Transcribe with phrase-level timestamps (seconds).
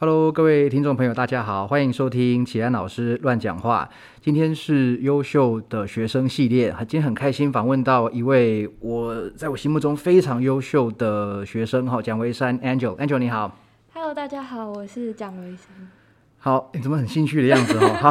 [0.00, 3.90] Hello，各位听众朋友，大家好，欢迎收听启安老师乱讲话。
[4.20, 12.96] 今天是优秀的学生系列，今天很开心访问到一位我在我心目中非常优秀的学生哈，蒋维山 Angel。
[12.96, 13.58] Angel 你好
[13.92, 15.97] ，Hello，大家好，我是蒋维山。
[16.48, 17.88] 好，你怎么很兴趣的样子哦？
[18.00, 18.10] 好，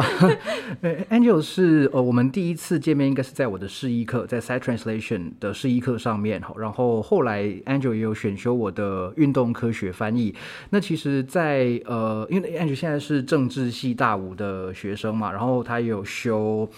[1.10, 6.40] Angel 是呃，我们第一次见面应该是在我的试衣课，在 Side Translation 的试衣课上面。
[6.56, 10.32] 然后后来 Angel 也有选修我的运动科学翻译。
[10.70, 16.70] 那其实，在呃，因为 Angel 现在是政治系大五的学生嘛，然后他有修。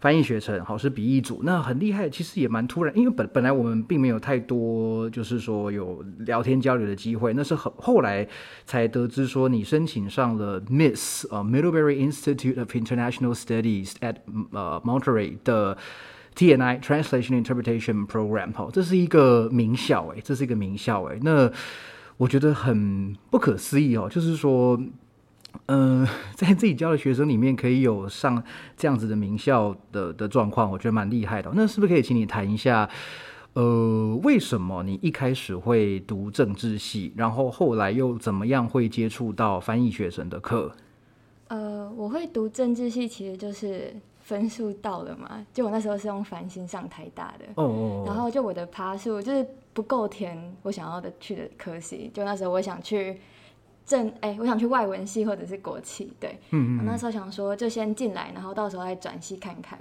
[0.00, 8.26] 翻译学成好是笔译组，那很厉害，其实也蛮突然，因为本本来我们并没有太多，就是说有聊天交流的机会，那是很后来
[8.64, 14.16] 才得知说你申请上了 Miss 呃 Middlebury Institute of International Studies at
[14.52, 15.76] 呃 Monterey 的
[16.34, 21.52] TNI Translation Interpretation Program 哈，这是一个名校哎，这是一个名校哎，那
[22.16, 24.80] 我觉得很不可思议哦，就是说。
[25.66, 28.42] 嗯， 在自己教的学生里面，可以有上
[28.76, 31.50] 这样子的名校的的状况，我觉得蛮厉害的。
[31.54, 32.88] 那是不是可以请你谈一下，
[33.52, 40.72] 呃，为什么你一开始会读政治系，然后后来又怎么样会接触到翻译学生的课？
[41.48, 45.44] 呃，我会读政治系，其实就是分数到了嘛。
[45.52, 53.16] 就我那时候是用繁星上台大的，哦哦，然后就我的爬数就是不够填我想要的去的科系，就那时候我想去。
[53.90, 59.76] 正哎，我想去外文系或者是国企，对，嗯嗯，那时候想说就先进来，然后到时候再转系看看，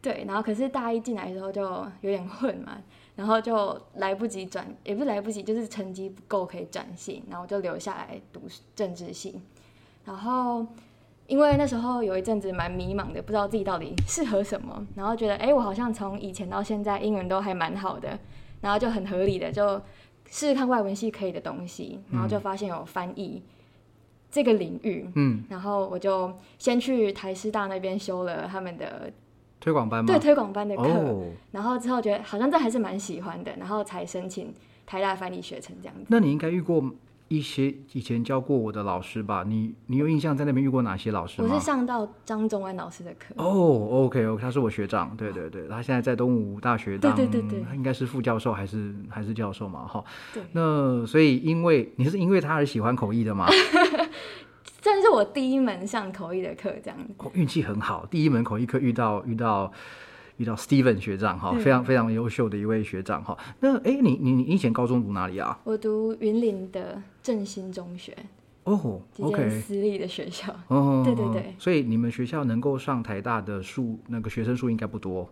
[0.00, 1.62] 对，然后可是大一进来的时候就
[2.00, 2.78] 有点混嘛，
[3.16, 8.40] 然后就来不及转，也不是来不及，就是成绩不够可以转系，然后就留下来读
[8.74, 9.38] 政治系，
[10.06, 10.66] 然后
[11.26, 18.18] 因为那时候有一阵子蛮迷茫的，不知道自己到底适合什么，然后觉得哎，我好像从以前到现在英文都还蛮好的，
[18.62, 19.78] 然后就很合理的就。
[20.30, 23.42] 试试看外文系可以的东西，然后就发现有翻译
[24.30, 29.12] 这个领域，嗯，然后我就先去台师大那边修了他们的
[29.60, 34.54] 推广班，对推广班的课，然后之后觉得好像这还是蛮喜欢的，然后才申请
[34.86, 36.04] 台大翻译学程这样子。
[36.08, 36.82] 那你应该遇过。
[37.28, 41.48] 一些以前教过我的老师吧，你你有印象在那边遇过哪些老师吗？
[41.48, 43.34] 我是上到张宗安老师的课。
[43.36, 49.86] 哦，OK，OK，他是我学长，对对对，他现在在东吴大学当，对对对对，应该是副教授还是还是教授嘛？
[49.86, 50.02] 哈，
[50.32, 50.42] 对。
[50.52, 53.46] 那所以因为你是因为他而喜欢口译的吗？
[54.80, 56.98] 这是我第一门上口译的课，这样。
[57.34, 59.70] 运气很好，第一门口译课遇到遇到。
[60.38, 63.36] 遇到 Steven 学长哈，非常非常优秀的一位学长哈。
[63.60, 65.60] 那哎，你你你以前高中读哪里啊？
[65.64, 68.16] 我读云林的振兴中学。
[68.64, 70.54] 哦，OK，私立的学校。
[70.68, 71.54] 哦，对对对。
[71.58, 75.28] 所以你们学校能够上台大的数，那个学生数应该不多。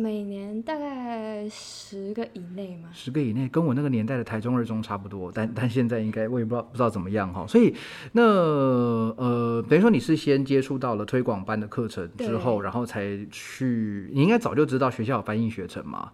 [0.00, 7.44] 每年大概十个以内嘛，十个以内，跟我那个年代的台中二中差不多，但但现在应该我也不知道不知道怎么样哈。
[7.48, 7.74] 所以
[8.12, 16.12] 那呃，等于说你是先接触到了推广班的课程之后，然后才去，你应该早就知道学校有翻译学程嘛。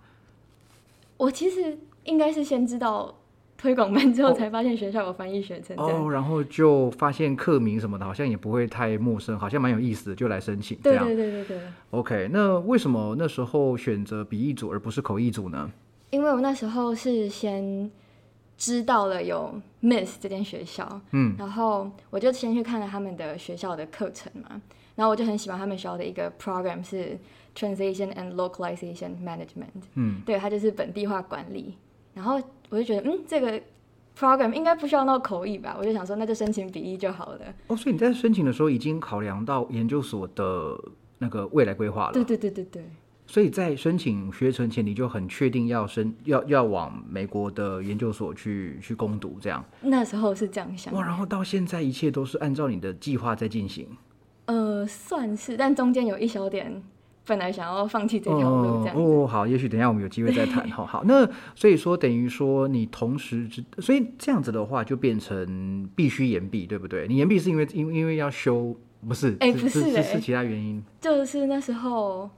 [1.18, 3.14] 我其实应该是先知道。
[3.64, 10.76] 推广班之后才发现学校有翻译学程，哦，然后就发现课名什么的，好像也不会太陌生，好像蛮有意思的，就来申请。
[10.82, 11.58] 对对对对对。
[11.88, 15.70] OK，那为什么那时候选择笔译组而不是口译组呢？
[16.10, 17.90] 因为我那时候是先
[18.58, 24.60] 知道了有 Miss 这间学校，嗯，然后我就先去看了他们的学校的课程嘛，
[24.94, 27.18] 然后我就很喜欢他们学校的一个 program 是
[27.56, 31.78] Translation and Localization Management，嗯，对，它就是本地化管理。
[32.14, 33.60] 然后我就觉得，嗯，这个
[34.18, 35.76] program 应该不需要那口译吧？
[35.78, 37.40] 我就想说，那就申请笔译就好了。
[37.66, 40.78] 哦，所以你在申请的时候已经考量到研究所的
[41.18, 42.12] 那个未来规划了。
[42.12, 42.84] 对对对对对。
[43.26, 49.64] 所以在申请学程前，你就很确定要申要要往美国的研究所去去攻读，这样。
[49.80, 50.92] 那时候是这样想。
[50.92, 53.88] 哇，然后到现在一切都是按照你的计划在进行。
[54.44, 56.82] 呃，算是，但中间有一小点。
[57.26, 60.84] 本来想要放弃这条路，这样哦，好，也许等下我们有机会再谈哈。
[60.86, 63.48] 好，那所以说等于说你同时，
[63.78, 67.08] 所以这样子的话就变成必须延毕，对不对？
[67.08, 68.76] 你延毕是因为因因为要修，
[69.08, 69.36] 不是？
[69.40, 70.84] 哎，不是，是其他原因。
[71.00, 72.28] 就是那时候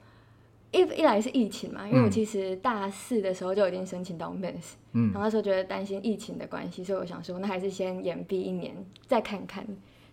[0.70, 8.72] 一一来是疫情嘛，因为我其实大四的时候就已经申请到 Miss，嗯，然后那时候觉得担心疫情的关系，所以我想说那还是先延毕一年
[9.08, 9.66] 再看看。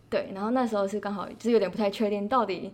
[0.09, 2.71] 对，然后那时候是刚好就是有点不太确定到底。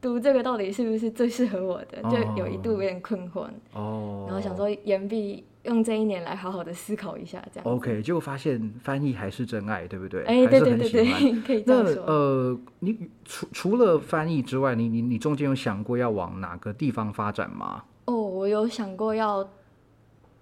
[0.00, 2.02] 读这个到底是不是最适合我的？
[2.04, 7.70] 就有一度有点困惑，哦，然后想说延毕用这一年来好好的思考一下，这样。
[7.70, 10.24] OK，结果发现翻译还是真爱，对不对？
[10.24, 12.02] 哎，对对对对， 可以这样说。
[12.04, 17.84] 呃，你除除了翻译之外，你你你中间有想过要往哪个地方发展吗？
[18.06, 19.46] 哦，我有想过要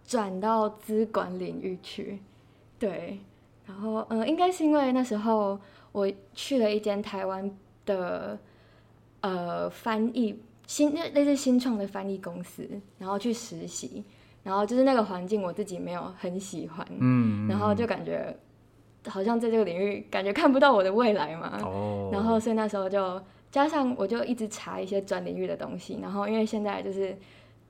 [0.07, 2.21] 转到资管领域去，
[2.79, 3.19] 对。
[3.67, 5.59] 然后嗯，应该是因为那时候
[5.93, 7.51] 我去了一间台湾
[7.85, 8.39] 的
[9.21, 12.69] 呃翻译新那类似新创的翻译公司，
[12.99, 14.05] 然后去实习，
[14.43, 18.37] 然后就是那个环境我自己没有很喜欢，嗯，然后就感觉
[19.07, 23.21] 好像在这个领域感觉看不到我的未来嘛，哦，然后所以那时候就
[23.51, 27.17] 加上我就一直查一些专领域的东西，然后因为现在就是。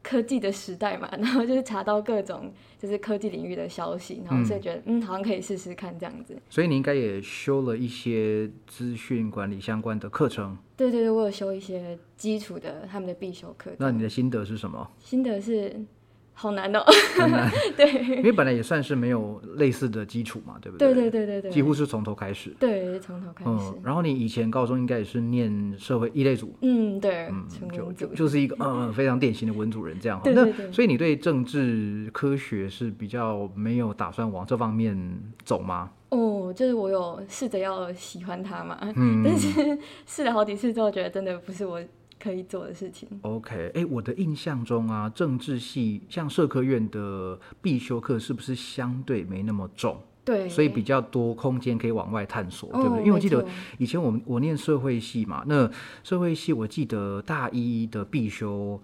[0.09, 6.35] 科技的时代嘛， 然后就是查到各种就是科技领域的消息，然后所以觉得嗯，好像可以试试看这样子。
[6.49, 10.57] 所以你应该也修了一些资讯管理相关的课程。
[10.77, 13.71] 对对对，我有修一些基础的他们的必修课。
[13.79, 14.91] 那你的心得是什么？
[14.99, 15.85] 心得是。
[16.41, 16.85] 好难哦，
[17.17, 17.51] 很难。
[17.77, 20.95] 对，因为本来也算是没有类似的基础嘛，对不对？
[20.95, 22.55] 对对对对对，几乎是从头开始。
[22.61, 23.51] 对，从头开始。
[23.51, 26.55] 嗯，然后你以前高中应该也是念社会一类组。
[26.63, 30.21] 嗯，对，嗯，就就就是一个嗯 非常典型的文主人这样。
[30.27, 34.97] 那所以你对政治科学是比较没有打算往这方面
[35.45, 35.91] 走吗？
[36.11, 39.77] 哦，就是我有试着要喜欢它嘛，嗯，但是
[40.07, 41.83] 试了好几次之后，觉得真的不是我。
[42.19, 43.09] 可以做的事情。
[43.23, 50.01] OK，哎，我的印象中啊，政治系像社科院的必修课是不是相对没那么重？
[50.25, 52.99] 对，所以比较多空间可以往外探索，对不对？
[52.99, 53.47] 因为我记得
[53.79, 55.71] 以前我们我念社会系嘛，那
[56.03, 58.79] 社会系我记得大一的必修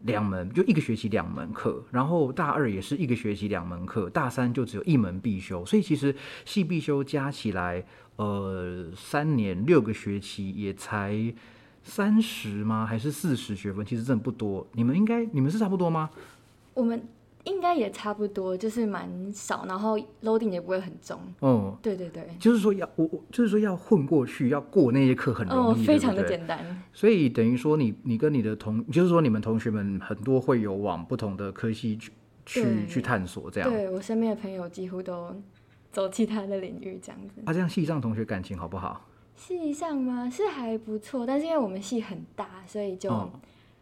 [0.00, 6.12] 两门，就一个学期两门课，然后大二也是一个学期两门课，大三就只有一门必修，所以其实
[6.44, 7.84] 系必修加起来，
[8.16, 11.32] 呃，三年六个学期也才。
[11.84, 12.86] 三十吗？
[12.86, 13.84] 还是四十学分？
[13.84, 14.66] 其实真的不多。
[14.72, 16.10] 你们应该，你们是差不多吗？
[16.74, 17.02] 我们
[17.44, 21.18] 应该也差不多，就是蛮少，然后 loading 也不会很重。
[21.40, 26.82] 哦，对对对，就是说要我我，就是说要混过去，要过那些课很容易，非常的简单。
[26.92, 32.12] 所以等于说，你你跟你的同，就是说你们同学们很多会有往不同的科系去
[32.46, 33.68] 去去探索，这样。
[33.68, 35.34] 对我身边的朋友几乎都
[35.90, 37.42] 走其他的领域，这样子。
[37.44, 39.08] 啊，这样系上同学感情好不好？
[39.44, 40.30] 系上吗？
[40.30, 43.28] 是还不错，但是因为我们系很大，所以就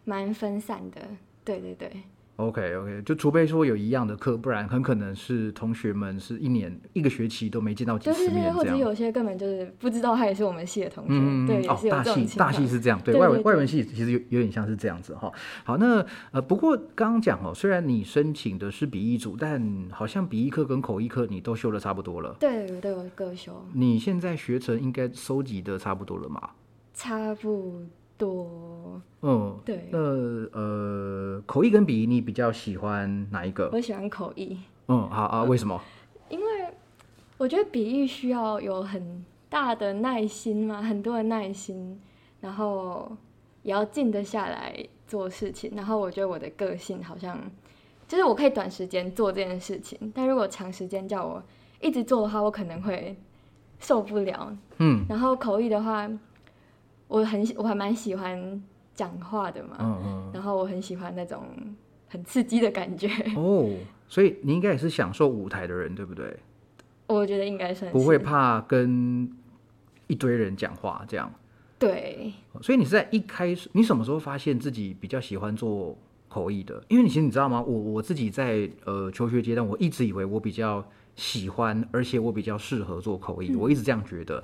[0.05, 1.03] 蛮分散的。
[1.45, 2.03] 对对对。
[2.41, 11.11] OK OK，就除非说有一样的课，不然很可能是同学们是一年一个学期都没见到几次面，或者有些根本就是不知道他也是我们系的同学。
[11.13, 15.31] 嗯对，哦，大系大系是这样，对外文外文系其实有有点像是这样子哈。
[15.65, 22.37] 好，那呃，不过刚刚讲哦，虽然你申请的是笔译组，但好像笔译课跟口译课你都修的差不多了。
[22.41, 23.65] 对，都有各修。
[23.75, 26.51] 你现在学成应该收集的差不多了嘛？
[26.95, 27.83] 差不。
[28.21, 29.99] 多，嗯，对，那
[30.53, 33.71] 呃，口译跟笔译，你比较喜欢哪一个？
[33.73, 34.59] 我喜欢口译。
[34.89, 35.81] 嗯，好啊，为什么？
[36.29, 36.45] 因为
[37.39, 41.99] 我觉得笔译需要有很大的耐心嘛，很多的耐心，
[42.43, 43.11] 然后
[43.63, 44.77] 也要静得下来
[45.07, 45.73] 做事情。
[45.75, 47.41] 然后我觉得我的个性好像，
[48.07, 51.43] 就是我可以短时间做这件事情，但如果长时间叫我
[51.81, 53.17] 一直做的话，我可能会
[53.79, 54.55] 受不了。
[54.77, 56.07] 嗯，然后口译的话。
[57.11, 58.63] 我很我还蛮喜欢
[58.95, 61.43] 讲话的嘛，嗯嗯，然后我很喜欢那种
[62.09, 63.69] 很刺激的感觉哦，
[64.09, 66.37] 所以你应该也是享受舞台的人，对不对？
[67.09, 69.29] 我觉得应该是不会怕跟
[70.07, 71.31] 一堆人讲话这样。
[71.81, 75.99] 对，所以你是在一开始，你什么时候发现自己比较喜欢做
[76.29, 76.81] 口译的？
[76.87, 77.61] 因为你其实你知道吗？
[77.61, 80.87] 我我自己在呃求学阶段，我一直以为我比较
[81.17, 84.43] 喜欢，而且我比较适合做口译，我一直这样觉得。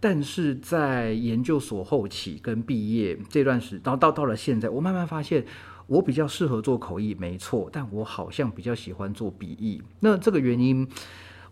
[0.00, 5.44] 但是在研究所后期跟毕业这段时，然后到到了现在，我慢慢发现
[5.86, 9.82] 我比较适合做口译，没错，但我好像比较喜欢做笔译。
[10.00, 10.86] 那这个原因，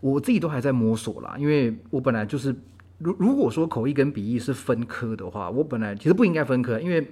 [0.01, 1.35] 我自己都还在摸索啦。
[1.37, 2.55] 因为我本来就是，
[2.99, 7.05] 如如果说口译跟笔译是分科的话，我本来其实不应该分科，因为。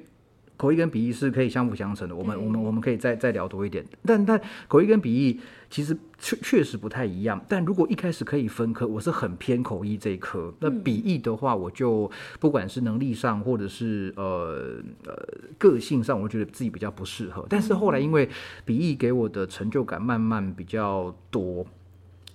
[0.57, 3.83] 口译跟笔译是可以相辅相成的，我们我们我们可以再再聊多一点。
[4.05, 5.39] 但但口译跟笔译
[5.71, 7.43] 其实确确实不太一样。
[7.49, 10.53] 但如果一开始可以分科，我是很偏口译这一科。
[10.59, 15.15] 那笔译的话，我就不管是能力上，或者是呃呃
[15.57, 17.43] 个性上，我觉得自己比较不适合。
[17.49, 18.29] 但是后来因为
[18.65, 21.65] 笔译给我的成就感慢慢比较多，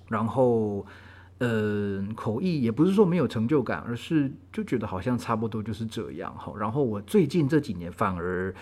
[0.09, 0.85] 然后。
[1.39, 6.51] 呃，口译也不是说没有成就感，而是就觉得好像差不多就是这样哈。
[6.59, 8.55] 然后我最近这几年反而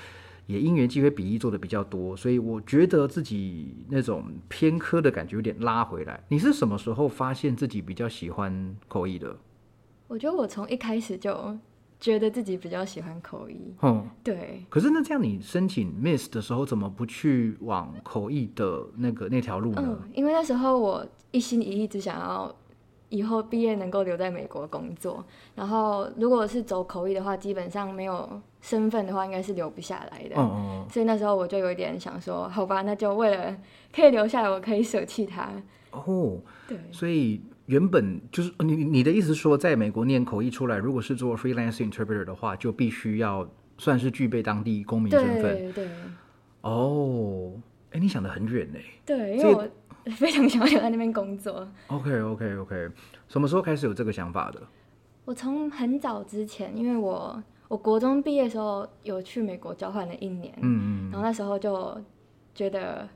[0.46, 6.22] 也因缘机会笔译做的比较多，所以我觉得自己那种偏科的感觉有点拉回来。
[6.28, 9.36] 你是什么时候发现自己比较喜欢口译的？
[10.08, 11.56] 我觉得我从一开始就
[11.98, 13.74] 觉得自己比较喜欢口译。
[13.82, 14.64] 嗯，对。
[14.68, 19.82] 可是那这样你申请 Miss 的时候，怎么不去往口译的那个那条路呢？
[19.84, 22.54] 嗯，因为那时候我一心一意只想要。
[23.10, 25.24] 以后毕业能够留在美国工作，
[25.54, 30.34] 然后如果是走口译的话，基本上没有身份的话，应该是留不下来的。
[30.36, 33.54] 嗯嗯所以那时候我就有一点想说，好吧，那就为了
[33.94, 35.50] 可以留下来，我可以舍弃它。
[35.90, 36.78] 哦，对。
[36.90, 45.42] 所以原本就是你你的意思说，在美国念口译出来，如果是做 freelance interpreter 的话，就必须要算是具备当地公民身份。
[45.42, 45.88] 对对。
[46.62, 47.52] 哦，
[47.90, 48.78] 哎，你想的很远呢。
[49.04, 49.68] 对，因为我
[50.12, 51.68] 非常想要留在那边工作。
[51.88, 52.88] OK OK OK，
[53.28, 54.62] 什么时候开始有这个想法的？
[55.26, 62.00] 我从很早之前，因为我我国中毕业的时候有去美国交换了一年，嗯嗯，然后那时候就
[62.54, 63.08] 觉得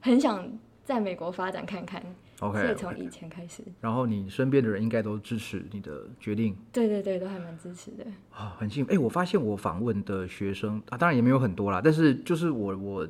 [0.00, 0.46] 很想
[0.82, 2.02] 在美国发展看看。
[2.40, 3.62] OK，所以从以前开始。
[3.80, 6.54] 然后你身边的人应该都支持你的决定。
[6.72, 8.04] 对对对，都还蛮支持的。
[8.32, 8.90] 啊，很幸运。
[8.92, 13.08] 哎，我发现我访问的学生啊，当然也没有很多啦，但是就是我我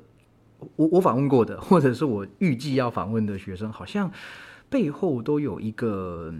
[0.77, 4.13] 我我访问过的，或者是我预计要访问的学生，好像
[4.69, 6.33] 背后都有一个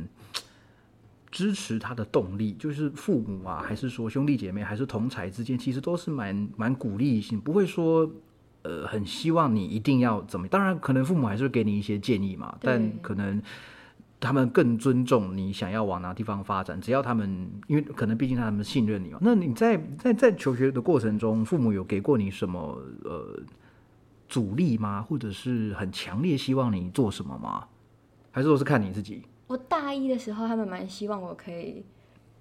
[1.35, 8.09] 支持他的动力，就是父母啊，还是说兄弟姐妹，还是同才之间，其实都是蛮蛮鼓励性，不会说。
[8.67, 10.49] 呃，很希望你一定要怎么？
[10.49, 12.57] 当然，可能父母还是会给你一些建议嘛。
[12.63, 13.39] 但可能
[14.19, 16.81] 他们更尊重你想要往哪地方发展。
[16.81, 19.19] 只要他们，因为可能毕竟他们信任你嘛。
[19.21, 22.59] 那你在在在求学的过程中，父母有给过你什么
[23.05, 23.39] 呃
[24.31, 25.03] 阻力吗？
[25.03, 27.67] 或者是很强烈希望你做什么吗？
[28.31, 29.25] 还是说是看你自己？
[29.47, 31.85] 我大一的时候，他们蛮希望我可以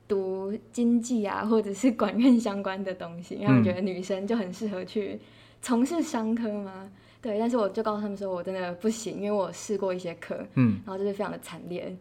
[0.07, 5.19] 读经济啊，或者是管院相关的东西，因为我觉得女生就很适合去。
[5.62, 6.89] 从事商科吗？
[7.22, 11.95] 对，但是我就告诉他们说，我真的不行，因为我试过一些课，嗯，然后就是非常的惨烈。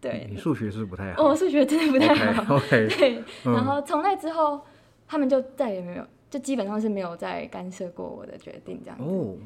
[0.00, 1.22] 对，你数学是不太好。
[1.22, 2.56] 我数学真的不太好。
[2.58, 2.88] OK。
[2.88, 4.60] 对，然后从那之后，
[5.06, 8.98] 他们就再也没有，就基本上是没有再干涉过我的决定，这样。
[9.00, 9.36] 哦，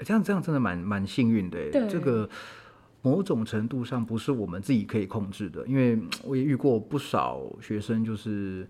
[0.00, 1.58] 这样这样真的蛮蛮幸运的。
[1.70, 2.28] 对，这个
[3.06, 8.66] 某种程度上不是我们自己可以控制的，因为我也遇过不少学生，就是。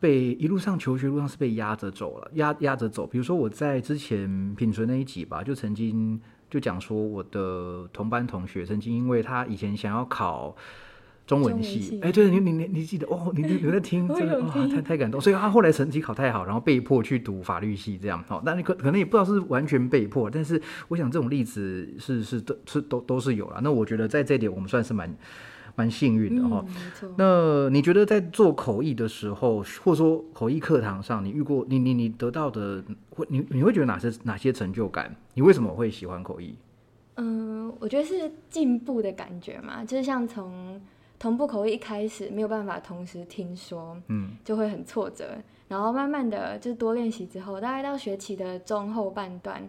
[0.00, 3.06] 被一路上求学路上是被压着走了，压压着走。
[3.06, 10.54] 比如说我在之前品存那一集吧，就曾经就讲说我的同班同学曾经因为他以前想要考
[11.26, 15.20] 中文系，哎，对，你你你你记得哦，你你在听，真的哇，太太感动。
[15.20, 18.22] 所以他后来成绩考太好，然后被迫去读法律系这样。
[18.26, 23.60] 好，那你可可能也不知道是完全被迫，但是我想这种例子是是都是都都是有了。
[23.62, 25.14] 那我觉得在这点我们算是蛮。
[25.76, 26.64] 蛮幸运的哈，
[27.18, 35.12] 那你觉得在做口译的时候，或者说口译课堂上，你遇过你你你得到的，会你你会觉得哪些哪些成就感？
[35.34, 36.54] 你为什么会喜欢口译？
[37.16, 40.80] 嗯，我觉得是进步的感觉嘛，就是像从
[41.24, 45.34] 同步口译一开始没有办法同时听说，嗯，就会很挫折，
[45.68, 49.66] 然后慢慢的就是多练习之后，大概到学期的中后半段，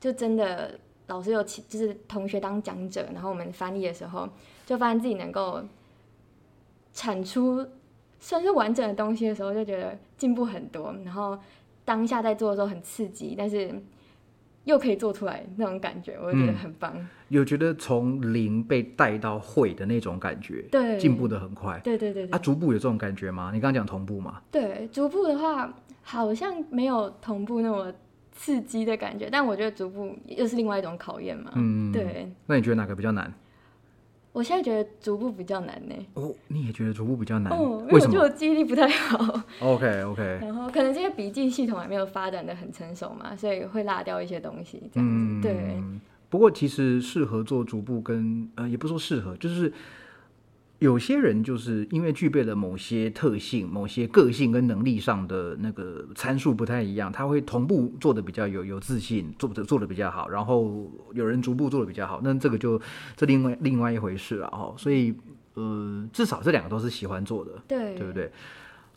[0.00, 4.28] 就真的老师有请，就是同学当讲者，然后我们翻译的时候。
[4.64, 5.62] 就发现自己能够
[6.92, 7.64] 产出
[8.18, 10.92] 算是完整的东西的时候，就觉得进步很多。
[11.04, 11.38] 然后
[11.84, 13.72] 当下在做的时候很刺激，但是
[14.66, 16.92] 又可以做出来那种感觉，我就觉得很棒。
[17.28, 21.80] 有觉得从零被带到会的那种感觉，对，进步的很快。
[21.82, 22.26] 对对对。
[22.28, 23.50] 啊，逐步有这种感觉吗？
[23.54, 24.42] 你刚刚讲同步嘛？
[24.50, 27.92] 对，逐步的话好像没有同步那么
[28.32, 31.52] 刺激的感觉，但我觉得逐步又是另外一种考验嘛。
[31.54, 32.30] 嗯，对。
[32.46, 33.32] 那你觉得哪个比较难？
[34.36, 35.94] 我现在觉得逐步比较难呢。
[36.12, 37.50] 哦，你也觉得逐步比较难？
[37.56, 38.20] 哦，为什么？
[38.20, 39.40] 我记忆力不太好。
[39.60, 40.22] OK OK。
[40.44, 45.48] 然后可能这些笔记系统还没有发展的很成熟嘛，所以会落掉一些东西这样子。
[45.48, 45.82] 对。
[46.28, 49.72] 不过其实适合做逐步跟呃，也不说适合，就是。
[50.78, 60.28] 有些人就是因为具备了某些特性、某些个性跟能力上的那个参数不太一样，他会同步做的比较有有自信，做的做的比较好。
[60.28, 62.78] 然后有人逐步做的比较好，那这个就
[63.16, 64.74] 这另外另外一回事了哦。
[64.76, 65.14] 所以
[65.54, 68.30] 呃，至少这两个都是喜欢做的，对对不对？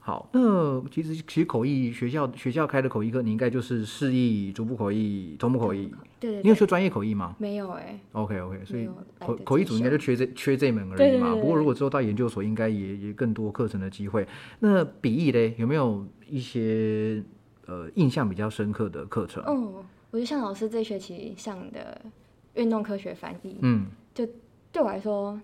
[0.09, 5.93] 好，那其实其实口译学校学校开的口译课，你应该就是示意、逐步口译、同步口译。
[6.19, 7.35] 对，你有学专业口译吗？
[7.37, 7.99] 没有哎。
[8.13, 8.89] OK OK，所以
[9.19, 11.35] 口口译组应该就缺这缺这门而已嘛。
[11.35, 14.27] 不过如果之后到研究所，应该也也更多课程的机会。
[14.57, 17.23] 那笔译嘞，有没有一些
[17.67, 19.43] 呃印象比较深刻的课程？
[19.43, 22.01] 哦，我就像老师这学期上的
[22.55, 23.85] 运动科学翻译，嗯，
[24.15, 24.27] 就
[24.71, 25.39] 对我来说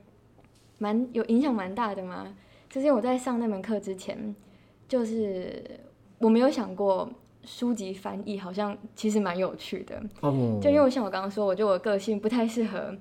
[0.80, 2.34] 蛮有影响蛮大的嘛。
[2.68, 4.36] 就是我在上那门课之前。
[4.88, 5.64] 就是
[6.20, 7.10] 我没有想过
[7.44, 12.96] 书籍翻译好像其实蛮有趣的，哦，就因为像我刚刚说，我觉得我个性不太适合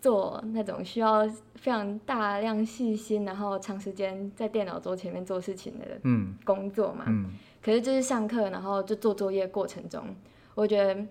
[0.00, 5.84] 做那种需要非常大量细心，然后长时间在电脑桌前面做事情的
[6.44, 7.04] 工作嘛。
[7.08, 10.02] 嗯，可是就是上课，然后就做作业过程中，
[10.54, 11.06] 我觉得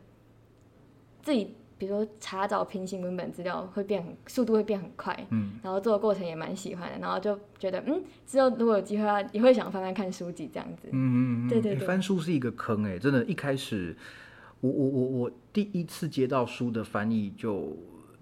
[1.22, 1.56] 自己。
[1.86, 13.94] 比如说查找平行文本资料会变很速度会变很快，嗯，然后做的过程也蛮喜欢的，然后就觉得嗯，之后如果有机会啊，也会想翻翻看书籍这样子，嗯嗯嗯，对对对，翻书是一个坑哎，真的，一开始
[14.62, 17.78] 我我我我第一次接到书的翻译就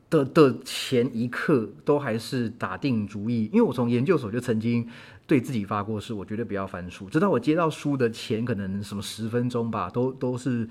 [0.09, 4.87] 的的前一刻都还是打定主意，因为我从研究所就曾经
[5.27, 10.67] 对自己发过誓，我绝对不要翻书，直到我接到书的前可能什么十分钟吧，都都是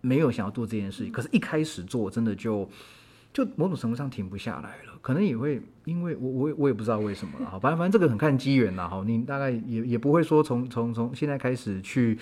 [0.00, 1.12] 没有想要做这件事情。
[1.12, 2.68] 可是，一开始做，真的就
[3.32, 4.98] 就某种程度上停不下来了。
[5.00, 12.18] 可能也会因为我我我也不知道为什么了，好，反正反正这个很看机缘呐，哈，你大概也也不会说从从从现在开始去。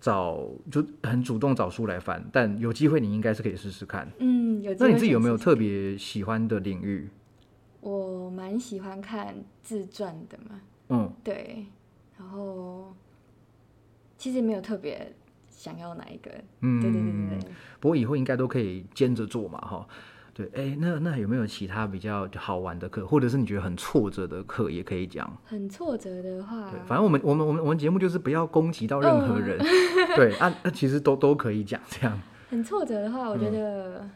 [0.00, 4.08] 找就很主动找书来翻，但有机会你应该是可以试试看。
[4.20, 4.72] 嗯，有。
[4.78, 7.08] 那你自己有没有特别喜欢的领域？
[7.80, 10.60] 我蛮喜欢看自传的嘛。
[10.90, 11.66] 嗯，对。
[12.16, 12.94] 然后
[14.16, 15.12] 其实没有特别
[15.58, 16.30] 想要哪一个。
[16.60, 17.50] 嗯，对对对对对。
[17.80, 19.86] 不过以后应该都可以兼着做嘛，哈。
[20.32, 25.28] 对，哎，那那有没有其他比较好玩的课，或者是你觉得很挫折的课，也可以讲。
[25.44, 29.58] 很挫折的话，对，反正我们我们我们我们节目就是不要攻击到任何人，
[30.14, 32.16] 对，啊，那其实都都可以讲这样。
[32.50, 34.08] 很挫折的话，我觉得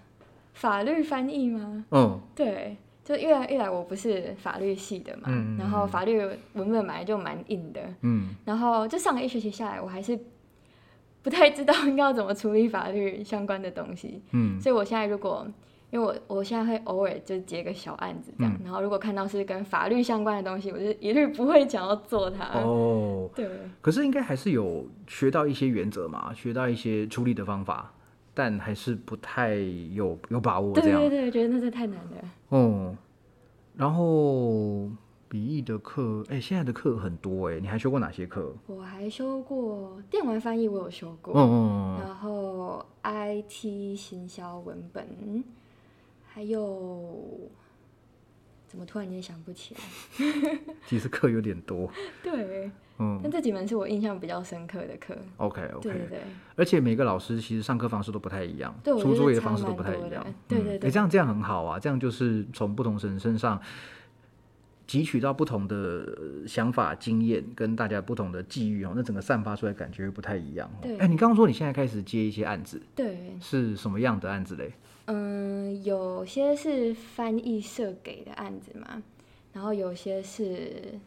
[0.52, 1.84] 法律翻译吗？
[1.90, 10.16] 嗯，对，就一来一来我不是法律系的嘛，然后法律文本本来就蛮硬的，嗯，然后就上了一学期下来，我还是
[11.22, 15.46] 不太知道应该要怎么处理法律相关的东西，嗯，所以我现在如果
[15.90, 22.46] 因为我我现在会偶尔就接个小案子这样，然后如果看到是跟法律相关的东西，我就一律不会想要做它。
[22.58, 23.46] 哦，对。
[23.82, 27.92] 可是应该还是有学到一些原则嘛，学到一些处理的方法，
[28.32, 30.98] 但还是不太有有把握这样。
[30.98, 32.28] 对对对，觉得那是太难了。
[32.48, 32.96] 哦，
[33.76, 34.88] 然后
[35.32, 38.54] 笔译的课，哎，现在的课很多哎，你还修过哪些课？
[38.66, 41.32] 我还修过电文翻译，我有修过。
[41.34, 45.42] 嗯嗯然后 IT 行销文本。
[46.26, 47.48] 还有，
[48.66, 49.74] 怎么突然间想不起
[50.20, 50.58] 来？
[50.86, 51.90] 其实课有点多。
[52.22, 55.16] 对，嗯，但这几门是我印象比较深刻的课。
[55.38, 55.80] OK，OK。
[55.80, 56.20] 对对对。
[56.56, 60.22] 而且每个老师其实上课方式都不太一样，出作业的方式都不太一样。
[60.46, 60.90] 对对对。
[60.90, 63.58] 这样这样很好啊，这样就是从不同人身上
[64.92, 70.70] 汲取到不同的想法、经验，跟大家不同的际遇哦，那整个散发出来感觉不太一样。
[70.82, 70.98] 对。
[70.98, 74.70] 哎，你刚刚说你现在开始接一些案子，对，是什么样的案子嘞？
[75.06, 79.02] 嗯，有些是翻译社给的案子嘛，
[79.54, 81.00] 然后有些是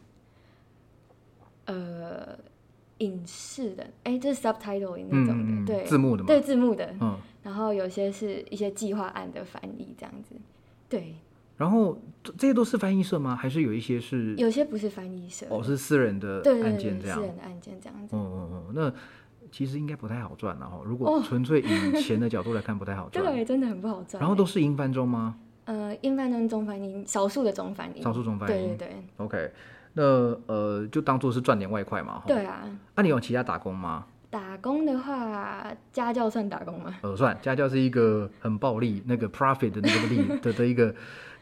[1.66, 2.36] 呃
[2.98, 10.34] 影视的，哎，这是 subtitling 那种的，对，字幕的，对字幕的，嗯，然后有些是一些计划案的翻译这样子，
[10.88, 11.14] 对。
[11.56, 13.34] 然后这些都是翻译社吗？
[13.36, 14.34] 还是有一些是？
[14.36, 18.92] 有些不是翻译社，哦，是私人的案件这样，私人的案件这样子，嗯嗯嗯，那。
[19.52, 23.24] 其实应该不太好赚了哈，如果纯粹以钱的角度来看，不太好赚。
[23.32, 24.20] 对，真的很不好赚。
[24.20, 25.36] 然后都是英翻中吗？
[25.66, 28.02] 呃，英翻中、中翻英，少数的中翻英。
[28.02, 28.76] 少数中翻英。
[28.76, 29.04] 对对对。
[29.18, 29.50] OK，
[29.94, 30.02] 那
[30.46, 32.24] 呃，就当做是赚点外快嘛。
[32.26, 32.68] 对啊。
[32.96, 34.04] 那你有其他打工吗？
[34.28, 36.96] 打工的话，家教算打工吗？
[37.02, 40.92] 呃，算，家教是一个很暴利、那个 profit 的那个利的的一个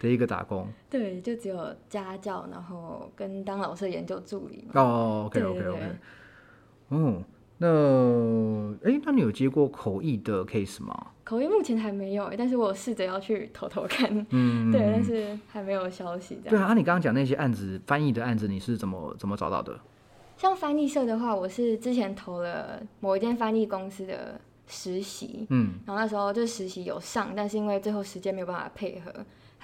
[0.05, 0.69] 的一个打工。
[0.89, 4.81] 对，就只有家教，然后跟当老师的研究助理嘛。
[4.81, 5.81] 哦，OK OK OK。
[6.91, 7.25] 嗯。
[7.57, 7.69] 那
[8.83, 10.93] 哎，那你有接过口译的 case 吗？
[11.23, 16.41] 口译目前还没有，但是我试着要去偷偷看，嗯，对，但是还没有消息。
[16.45, 19.79] 对啊，你刚刚讲那些案子，翻译的案子，你是怎么怎么找到的？
[20.37, 29.13] 像翻译社的话，我是之前投了某一间翻译公司的实习，嗯，然后那时候就实习有上，但是因为最后时间没有办法配合，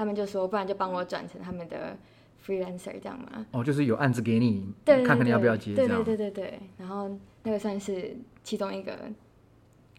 [0.00, 1.94] 他们就说不然就帮我转成他们的
[2.42, 3.46] freelancer 这样嘛。
[3.52, 7.10] 哦，就是有案子给你，对，看看你要不要接，对对对对对，然后。
[7.42, 8.94] 那个算是其中一个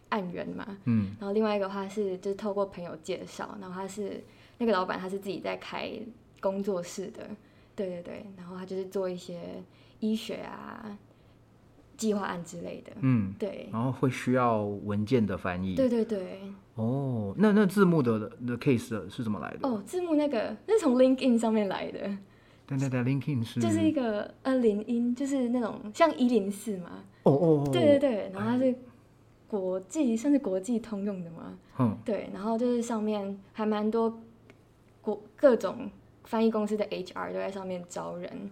[0.10, 4.24] 案源嘛，嗯，然后另外一个话是就是透过朋友介绍，然后他是
[4.60, 5.92] 那个老板，他是自己在开
[6.40, 7.28] 工作室的，
[7.76, 9.40] 对对对，然后他就是做一些
[10.02, 10.96] 医学啊、
[11.98, 16.42] 计划案之类的，嗯，对，然后会需要文件的翻译，对对对，
[16.82, 19.68] 哦，那那字幕的的 case 是怎么来的？
[19.68, 22.00] 哦，字幕那个那是从 LinkedIn 上面来的。
[22.66, 27.04] 对对对，LinkedIn 是就是一个呃零音，就是那种像一零四嘛。
[27.24, 27.70] 哦哦。
[27.72, 28.74] 对对对，然后它是
[29.48, 31.58] 国际，算是国际通用的嘛。
[31.80, 31.98] 嗯。
[32.06, 34.18] 对，然后就是上面还蛮多
[35.02, 35.90] 国各种
[36.24, 38.50] 翻译公司的 HR 都在上面招人。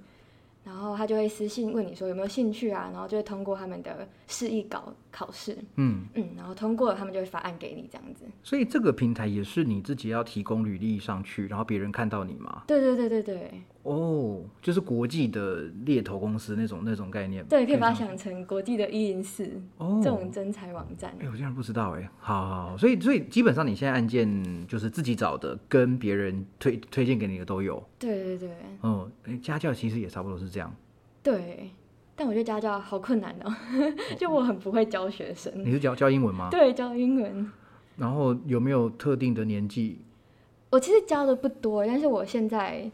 [0.66, 8.26] 然后他就会私信问你说有没有兴趣啊，然后就会通过他们的示意稿考试，嗯嗯，然后通过了，他们就会发案给你这样子。
[8.44, 12.64] 所以这个平台也是你自己要提供履历上去，然后别人看到你吗？
[12.68, 13.62] 对对对对对。
[13.84, 17.44] 哦，就是国际的猎头公司那种那种概念。
[17.46, 21.16] 对，可以把它想成国际的一零四哦这种真才网站。
[21.20, 22.08] 哎，我竟然不知道哎。
[22.20, 27.84] 好好，所以所以基本上你现在案件就是自己找的，跟别人推推荐给你的都有。
[27.98, 28.52] 对对对。
[28.84, 29.10] 嗯，
[29.42, 30.76] 家教其实也差不多是这样。
[31.24, 31.72] 对，
[32.20, 33.56] 但我觉得家教好困难哦，
[34.20, 35.54] 就我很不会教学生。
[35.56, 36.50] 你是教教英文吗？
[36.52, 37.50] 对，教英文。
[37.96, 40.00] 然后有没有特定的年纪？
[40.72, 42.92] 我其实教的不多，但是我现在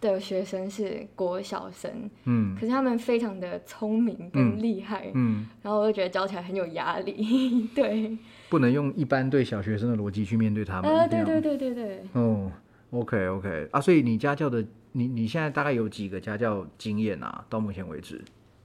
[0.00, 8.16] 的学生是国小生，嗯，可是他们非常的聪明跟厉害，嗯，然后我就觉得教起来很有压力， 对，
[8.48, 12.50] 不能用一般对小学生的逻辑去面对他们，啊，对对对对对，哦
[12.92, 17.44] ，OK OK，啊，所以你家教的，你你现在大概有几个家教经验啊？
[17.48, 18.20] 到目前为止，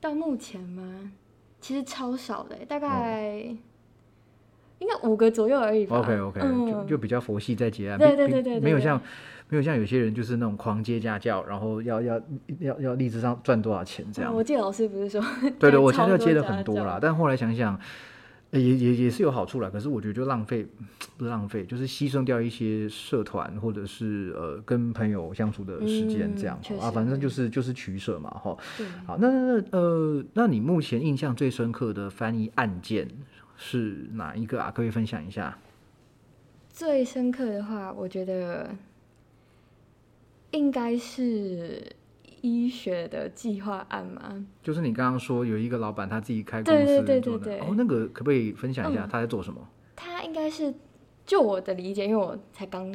[0.09, 1.11] 到目前吗？
[1.59, 3.55] 其实超少的，大概。
[4.79, 5.97] 应该五个左右而已吧。
[5.97, 6.39] OK OK，
[6.71, 9.01] 就就比较佛系在结案，对对对对，没有像
[9.49, 12.21] 没有像有些人就是那种狂接家教，然后要要
[12.59, 14.31] 要要立志上赚多少钱这样。
[14.31, 15.19] 我记得老师不是说，
[15.57, 17.75] 对对，我家教接的很多啦，但后来想想，
[18.51, 19.69] 也也也是有好处啦。
[19.69, 20.65] 可是我觉得就浪费，
[21.17, 28.57] 不是浪费，就是牺牲掉一些社团或者是呃跟朋友相处的时间这样啊，反正就是就是取舍嘛哈。
[29.05, 33.07] 好，那那呃，那你目前印象最深刻的翻译案件？
[33.59, 34.69] 是哪一个啊？
[34.69, 35.57] 可以分享一下。
[36.69, 38.69] 最深刻的话，我觉得
[40.51, 41.81] 应该是
[42.47, 44.45] 医学的计划案吗。
[44.63, 49.67] 就是你刚刚说有一个老板他自己开公司做的，哦，那个可不可以分享一下他在做什么？
[49.95, 50.73] 他应该是
[51.25, 52.93] 就我的理解，因为我才刚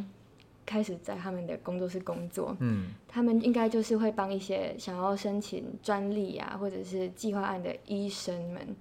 [0.65, 8.75] 开始在他们的工作室工作，嗯，他们应该就是会帮一些想要申请专利啊，或者是计划案的医生们。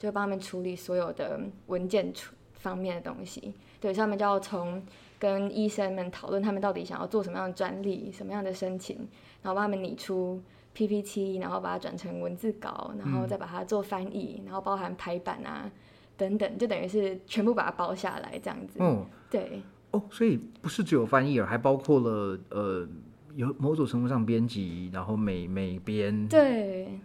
[0.00, 4.80] 就帮他们处理所有的文件处方面的东西，对，所以他们就要从
[5.18, 8.96] 跟医生们讨论他们到底想要做什么样的专利、什么样的申请，
[9.42, 10.42] 然后帮他们拟出
[10.74, 15.70] PPT，然后把它转成文字稿，然后再把它做翻译，然后包含排版啊
[16.16, 18.78] 等等，就等于是全部把它包下来这样子。
[18.80, 19.62] 嗯，对。
[19.90, 22.86] 哦，所以不是只有翻译，而还包括了呃，
[23.34, 26.28] 有某种程度上编辑，然后美美编。
[26.28, 27.00] 对。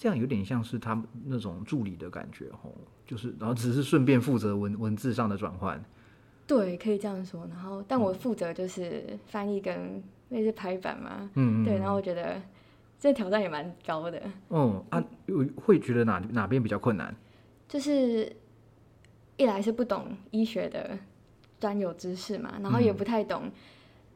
[0.00, 2.72] 这样有点像是他们那种助理的感觉吼，
[3.04, 5.84] 就是然后只是顺便负责文文字上的转换，
[6.46, 7.44] 对，可以这样说。
[7.48, 11.78] 然后但我负责就是翻译跟那是排版嘛，嗯，对。
[11.78, 12.40] 然后我觉得
[12.98, 14.20] 这挑战也蛮高的。
[14.50, 15.02] 嗯啊，
[15.56, 17.14] 会觉得哪哪边比较困难？
[17.68, 18.30] 就是
[19.36, 20.98] 一来是不懂医学的
[21.60, 23.50] 专有知识嘛，然后也不太懂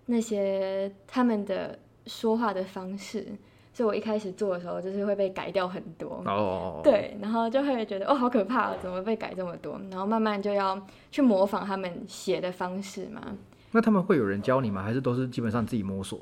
[0.07, 3.27] 那些他们的说话的方式。
[3.75, 6.23] 所以我一开始做的时候，就是会被改掉很多。
[6.27, 6.83] 哦。
[6.85, 9.81] 对，然后就会觉得哦，好可怕，怎么被改这么多？
[9.91, 10.79] 然后慢慢就要
[11.11, 13.35] 去模仿他们写的方式嘛。
[13.73, 14.83] 那他们会有人教你吗？
[14.83, 16.21] 还是都是基本上自己摸索？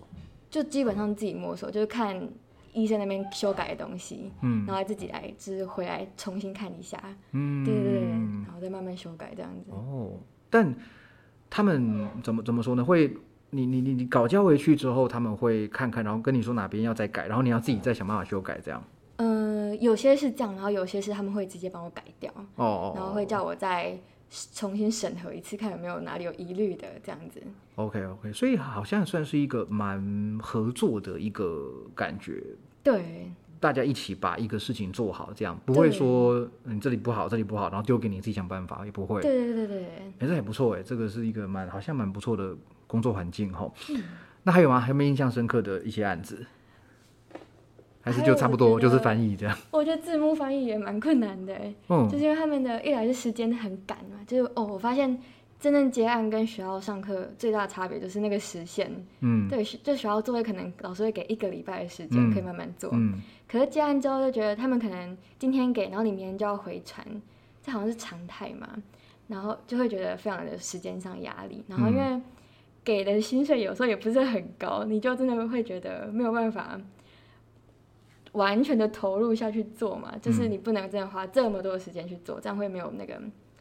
[0.48, 2.28] 就基本上自己摸索，就是看
[2.72, 6.98] 医生那边修改的东西，嗯，然后自己来，就是回来重新看一下，
[7.32, 9.70] 嗯，对对对，然后再慢慢修改这样子。
[9.70, 10.12] 哦，
[10.48, 10.74] 但
[11.50, 12.84] 他们怎么怎么说呢？
[12.84, 13.14] 会。
[13.52, 18.80] 你你你你搞交回去之后，他们会看看，然后跟你说哪边要再改，然后你要自己再想办法修改，这样。
[19.16, 23.98] 呃，有些是这样，然后有些是他们会直接帮我改掉，哦哦，然后会叫我再
[24.52, 27.42] 重新审核一次，看有没有哪里有疑虑的这样子。
[27.74, 32.42] OK OK，所以好像算是一个蛮合作的一个感觉。
[32.82, 33.30] 对。
[33.60, 39.20] 大家一起把一个事情做好，这样不会说你这里不好，这里不好，然后丢给你自己想办法，也不会。
[39.20, 39.84] 对对对对，
[40.18, 43.70] 哎，这也不错哎，这个是一个蛮好像蛮不错的工作环境哈。
[44.44, 44.80] 那还有吗？
[44.80, 46.46] 还有没有印象深刻的一些案子？
[48.00, 49.56] 还是就差不多就是翻译这样？
[49.70, 51.54] 我觉得字幕翻译也蛮困难的
[51.88, 55.18] 嗯，就是因为他们的一来是时间很赶嘛，就是哦，我发现。
[55.62, 67.06] 真正接案跟学校上课最大的差别就是那个时限，嗯，对，就学校作业可能老师会给一个礼拜的时间可以慢慢做，嗯，可是接案之后就觉得他们可能今天给，然后你明天就要回传，
[67.62, 68.70] 这好像是常态嘛，
[69.28, 72.18] 然后就会觉得非常的时间上压力，然后因为
[72.82, 76.80] 给的薪水有时候也不是很高，你就真的会觉得没有办法
[78.32, 83.20] 完全的投入下去做嘛，就是你不能真的花这么多的时间去做，这样会没有那个。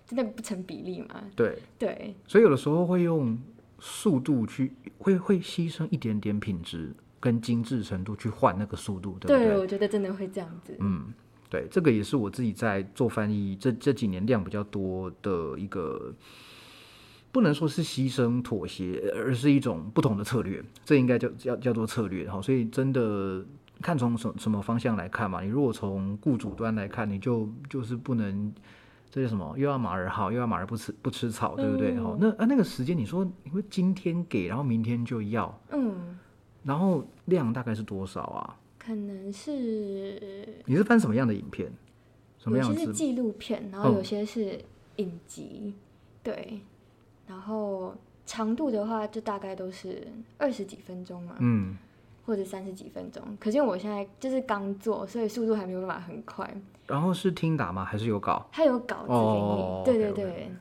[0.10, 1.22] 真的不成比例嘛？
[1.36, 3.38] 对对，所以有的时候会用
[3.78, 9.46] 速度去，会会牺牲一点点品质跟精致程度去换那个速度，对不对？
[9.50, 10.76] 对，我觉得真的会这样子。
[10.80, 11.14] 嗯，
[11.48, 16.12] 对，这个也是我自己在做翻译这这几年量比较多的一个，
[17.32, 20.60] 不能说是牺牲妥协，而是一种不同的策略。
[20.84, 22.42] 这应该叫叫叫做策略哈。
[22.42, 23.46] 所以真的
[23.82, 25.42] 看从什什么方向来看嘛？
[25.42, 28.54] 你如果从雇主端来看，你就就是不能。
[29.12, 29.58] 这叫什么？
[29.58, 31.98] 又要马儿好，又要马儿不吃不吃草，对不对？
[31.98, 36.20] 好，那啊那个时间，你说你会今天给，然后明天就要，嗯，
[36.64, 38.56] 然后量大概是多少啊？
[38.78, 41.72] 可能是你是翻什么样的影片？
[42.38, 44.64] 什么样是纪录片，然后有些是
[44.98, 45.74] 影集，
[46.22, 46.60] 对，
[47.26, 47.96] 然后
[48.28, 51.76] 长度的话，就大概都是二十几分钟嘛，嗯。
[52.30, 56.48] 或者三十几分钟，可是我现在就是刚做，所以速度还没有办法很快。
[56.86, 57.84] 然后是听打吗？
[57.84, 58.48] 还是有稿？
[58.52, 60.52] 他有稿子给你，对对对。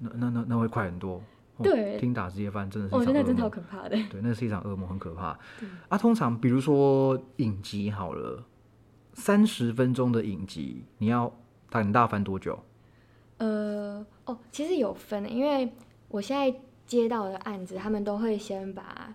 [0.00, 1.22] 那那那那会快很多。
[1.62, 3.90] 对，听打直接翻真的是，我觉得真的好可怕的。
[4.10, 5.38] 对，那是一场噩梦，很可怕。
[5.88, 8.42] 啊，通常比如说影集好了，
[9.14, 11.32] 三十分钟的影集，你要
[11.70, 12.58] 打大翻多久？
[13.38, 15.72] 呃，哦，其实有分，因为
[16.08, 16.52] 我现在
[16.84, 19.14] 接到的案子，他们都会先把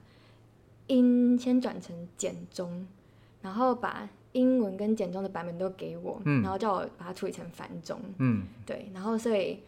[0.87, 2.87] 音先转成简中，
[3.41, 7.99] 然后把英文跟简中的版本都给我，然后叫我把它处理成繁中。
[8.19, 9.59] 嗯，对，然后所以。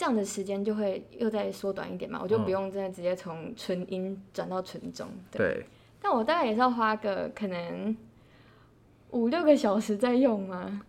[0.00, 5.08] 这样的时间就会又再缩短一点嘛，我就不用真的直接从纯音转到纯中。
[5.32, 5.66] 对。
[6.00, 7.96] 但我大概也是要花个可能
[9.10, 10.82] 五六个小时在用吗？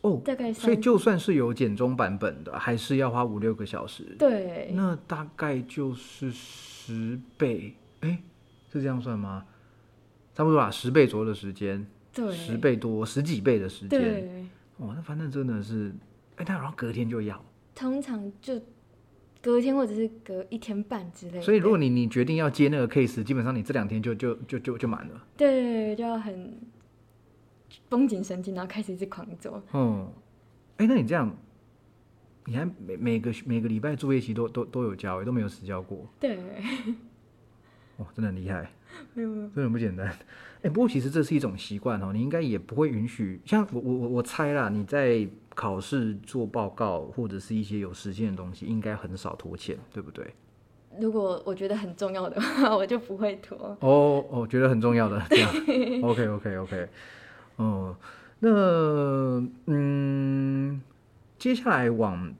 [0.00, 0.52] 哦，大概。
[0.52, 4.16] 所以就算是有简中版本的，还是要花五六个小时。
[4.18, 4.72] 对。
[4.74, 8.20] 那大概就是十倍，哎，
[8.76, 9.44] 是这样算吗？
[10.34, 11.86] 差不多吧，十倍左右的时间。
[12.12, 12.30] 对。
[12.32, 14.00] 十倍多，十几倍的时间。
[14.00, 14.46] 对。
[14.78, 15.94] 哇，那反正真的是，
[16.36, 17.42] 哎，他好像隔天就要。
[17.74, 18.60] 通常就
[19.42, 21.40] 隔天或者是隔一天半之类。
[21.40, 25.22] 所以如果你你决定要接那个 case，基本上你这两天就就就就就满了。
[25.36, 26.60] 对，就要很
[27.88, 29.62] 绷紧神经，然后开始一直狂做。
[29.72, 30.10] 嗯，
[30.76, 31.34] 哎，那你这样，
[32.44, 36.06] 你还每每个每个礼拜作业期都都都有交，都没有死交过。
[36.20, 36.38] 对。
[37.98, 38.70] 哇，真的很厉害。
[39.14, 40.06] 没有没有，真的不简单。
[40.62, 43.40] 哎，不过其实这是一种习惯哦，你应该也不会允许。
[43.44, 45.28] 像我我我我猜啦，你在。
[45.56, 50.34] 考试做报告或者是一些有时间的东西，应该很少拖欠，对不对？
[51.00, 53.56] 如果我觉得很重要的话， 我就不会拖。
[53.80, 55.50] 哦哦，觉得很重要的这样。
[56.02, 56.88] OK OK OK。
[57.56, 57.96] 哦，
[58.40, 58.50] 那
[59.64, 60.78] 嗯，
[61.38, 62.34] 接下来往。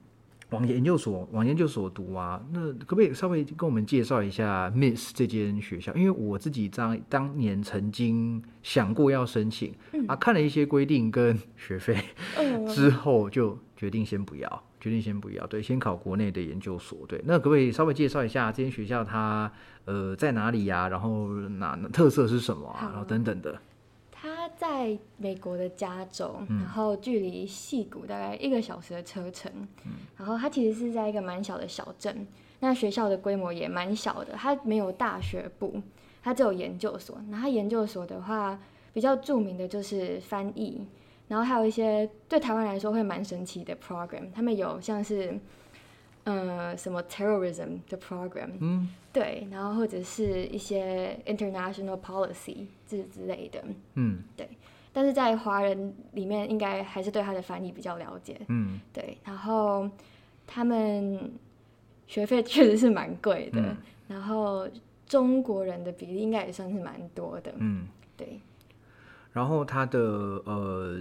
[0.51, 5.93] 往研究所往研究所读啊，那可不可以稍微跟我们介绍一下 Miss 这间学校？
[5.93, 9.73] 因为我自己当当年曾经想过要申请，
[10.07, 11.97] 啊，看了一些规定跟学费
[12.73, 16.99] 之后，就决定先不要，决定先不要，对，先考国内的研究所。
[17.07, 19.51] 对，那可不可以稍微介绍一下这间学校它
[19.83, 20.87] 呃在哪里呀？
[20.87, 22.89] 然后哪特色是什么啊？
[22.91, 23.59] 然后等等的。
[24.57, 29.51] 在美国的加州，然后距离戏谷大概一个小时的车程，
[30.17, 32.27] 然后它其实是在一个蛮小的小镇，
[32.59, 35.81] 那学校的规模也蛮小的，它没有大学部，
[36.23, 37.17] 它只有研究所。
[37.29, 38.59] 那它研究所的话，
[38.93, 40.85] 比较著名的就是翻译，
[41.27, 45.39] 然后还有一些对台湾来说会蛮神奇的 program，他们有像是。
[46.27, 53.63] 呃，什么 terrorism 的 program，嗯，对，然后或者是一些 international policy 这之类的，
[53.93, 54.45] 嗯，对，
[54.91, 59.89] 但是在华人里面，应该还是对他的翻译比较了解，嗯，对，然后
[60.45, 61.31] 他们
[62.07, 63.73] 学费确实是蛮贵的，
[64.09, 64.67] 然后
[65.05, 67.87] 中国人的比例应该也算是蛮多的，嗯，
[68.17, 68.41] 对，
[69.31, 69.99] 然后他的
[70.43, 70.99] 呃，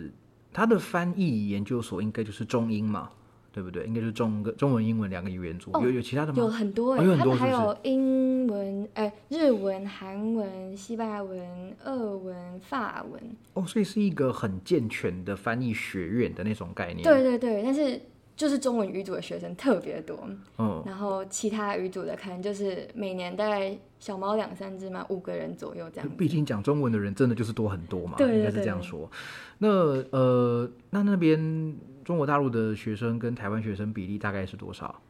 [0.53, 3.11] 他的翻译研究所应该就是中英嘛。
[3.57, 3.87] 对不对？
[3.87, 6.41] 应该是中个中文、英文两个语言组，有有其他的吗？
[6.41, 11.41] 有很多，有很多，还有英文、哎，日文、韩文、西班牙文、
[11.83, 13.19] 俄文、法文。
[13.55, 17.03] 哦，所以是一个很健全的翻译学院的那种概念。
[17.03, 17.99] 对对对，但是
[18.37, 26.11] 就是中文语组的学生特别多，嗯，然后其他语组的可能就是每年大概小猫两三只嘛，五个人左右这样。
[26.19, 29.11] 毕竟讲中文的人真的就是多很多嘛，应该是这样说。
[29.57, 29.69] 那
[30.11, 31.75] 呃，那那边。
[32.07, 35.03] 中国大陆的学生跟台湾学生比例大概是多少？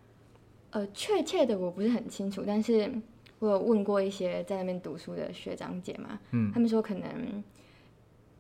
[0.71, 2.91] 呃，确切的我不是很清楚，但是
[3.39, 7.45] 我有问过一些在那边读书的学长姐嘛，嗯，他们说可能，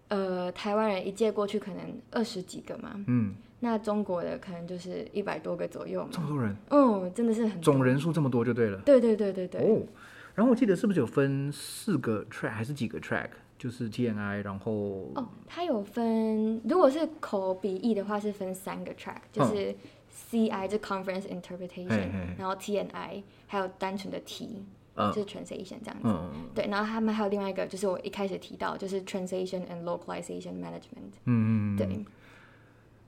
[0.08, 9.82] 呃，台湾人一届过去可能二十几个嘛，嗯，那中国的可能就是一百多个左右嘛，这么多人，嗯，真的是很总人数这么多就对了，对对对对对，哦，
[10.34, 13.28] 然后我记得是不是有分四个 track 还是几个 track？
[13.58, 14.72] 就是 T N I，然后
[15.14, 19.74] 哦，它有分，如果是口笔译的话，是分三个 track，就是
[20.10, 24.64] C I 就 Conference Interpretation，然后 T N I 还有单纯的 T，
[24.96, 26.08] 就是 Translation 这样子。
[26.54, 31.16] 对，然后他们还有另外一个，就是我一开始提到，就是 Translation and Localization Management。
[31.24, 31.76] 嗯嗯嗯。
[31.76, 32.04] 对。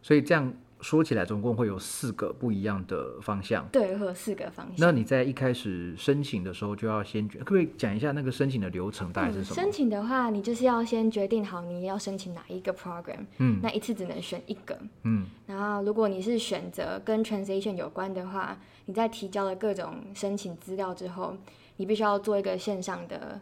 [0.03, 0.53] 所以这样。
[0.81, 3.67] 说起来，总共会有四个不一样的方向。
[3.73, 4.77] 对，会有四个方向。
[4.79, 9.55] 那你在一开始申请的时候，就要先决，可不可以讲一下那个申请的流程大概是什么？
[9.57, 13.27] 申请的话，你就是要先决定好你要申请哪一个 program。
[13.39, 13.59] 嗯。
[13.61, 14.79] 那一次只能选一个。
[15.03, 15.27] 嗯。
[15.47, 21.37] 然后，如果你是选择跟 translation 有关的话，你在提交了各种申请资料之后，
[21.77, 23.41] 你必须要做一个线上的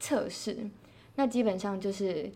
[0.00, 0.56] 测试。
[1.14, 2.28] 那基本上就是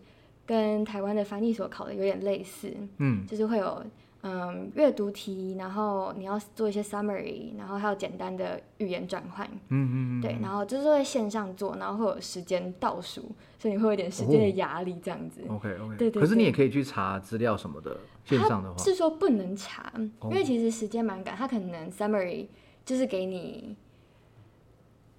[0.45, 2.73] 跟台湾的翻译所考的有点类似。
[2.99, 3.27] 嗯。
[3.27, 3.83] 就是会有。
[4.21, 9.47] 嗯，阅读题，然后你要做一些 summary，然后还有简单的语言转换。
[9.69, 13.21] 嗯嗯对，然后就是在线上做，然后会有时间倒数，
[13.57, 15.41] 所以你会有点时间的压力这样子。
[15.47, 15.95] OK OK。
[15.97, 16.21] 对对。
[16.21, 18.77] 可是你也可以去查资料什么的，线上的话。
[18.83, 19.91] 是说不能查，
[20.23, 22.47] 因为其实时间蛮赶，他可能 summary。
[22.85, 23.75] 就是给你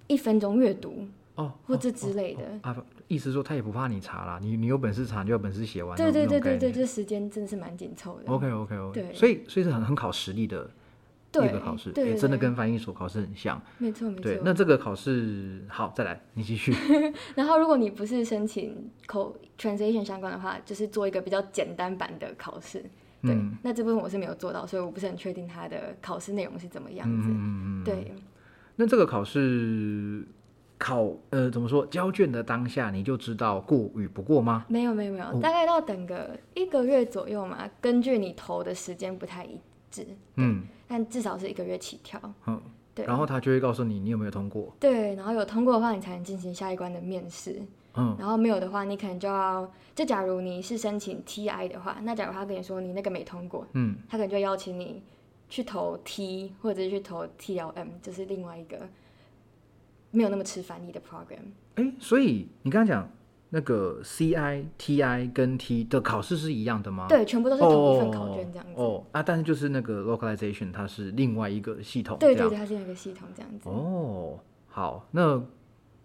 [0.07, 2.75] 一分钟阅读哦，或者之类的啊。
[3.11, 5.97] 意思说他也不怕你查啦，你你有本事查就有本事写完。
[5.97, 8.31] 对对对对对，这时间真的是蛮紧凑的。
[8.31, 10.71] OK OK OK，对，所以所以是很很考实力的
[11.33, 13.61] 一个考试，对，真的跟翻译所考试很像。
[13.79, 14.23] 没错没错。
[14.23, 16.73] 对，那这个考试好，再来你继续。
[17.35, 22.81] 然后如果你不是申请口 translation 相关的话，就是做一个比较简单版的考试。
[23.21, 27.27] 对，那这部分我是没有做到，所以我不是很确定它的考试内容是怎么样子。
[27.29, 28.15] 嗯嗯对。
[28.77, 30.25] 那这个考试。
[30.81, 31.85] 考呃怎么说？
[31.85, 34.65] 交卷的当下你就知道过与不过吗？
[34.67, 37.69] 没有没有没有，大概要等个一个月左右嘛。
[37.79, 39.59] 根据你投的时间不太一
[39.91, 42.19] 致，嗯，但至少是一个月起跳。
[42.47, 42.59] 嗯，
[42.95, 43.05] 对。
[43.05, 44.75] 然后他就会告诉你你有没有通过。
[44.79, 47.61] 对，然后有通过的话，你才能进行下一关的面试。
[47.93, 55.03] 嗯，然后没有的话，你可能就要就假如你是申请 TI 的话，那假如他跟你说你那个没通过，嗯，他可能就邀请你
[55.47, 58.79] 去投 T 或者是去投 TLM，就是另外一个。
[60.11, 61.41] 没有那么吃翻译的 program。
[61.75, 63.09] 哎，所以你刚刚讲
[63.49, 67.07] 那个 CI、TI 跟 T 的考试是一样的吗？
[67.09, 68.73] 对，全部都是同一份考卷这样子。
[68.75, 72.17] 哦啊，但是就是那个 localization 它是另外一个系统。
[72.19, 73.67] 对对对，它是另一个系统这样子。
[73.67, 75.41] 哦，好，那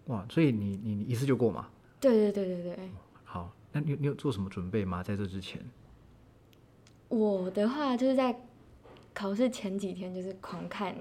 [0.05, 1.69] 哇，所以你你一次就过嘛？
[1.99, 2.89] 对对对对对。
[3.23, 5.01] 好，那你你有做什么准备吗？
[5.03, 5.61] 在这之前？
[7.09, 8.37] 我的话就是在
[9.13, 10.93] 考试前几天就是狂看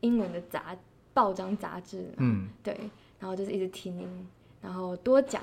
[0.00, 0.76] 英文的杂。
[1.18, 2.78] 报章杂志，嗯，对，
[3.18, 4.08] 然后就是一直听，
[4.62, 5.42] 然后多讲，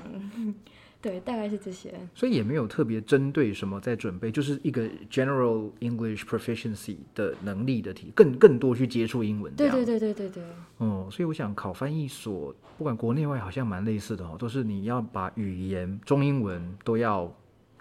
[1.02, 1.92] 对，大概是这些。
[2.14, 9.52] 所以也没有特别针对什么在准备，就是一个 general English proficiency 的能力的题，更更多去接触英文。
[9.54, 10.42] 对对对对对对。
[10.78, 17.30] 哦，所以我想考翻译所，不管国内外好像蛮类似的哦，都是你要把语言中英文都要。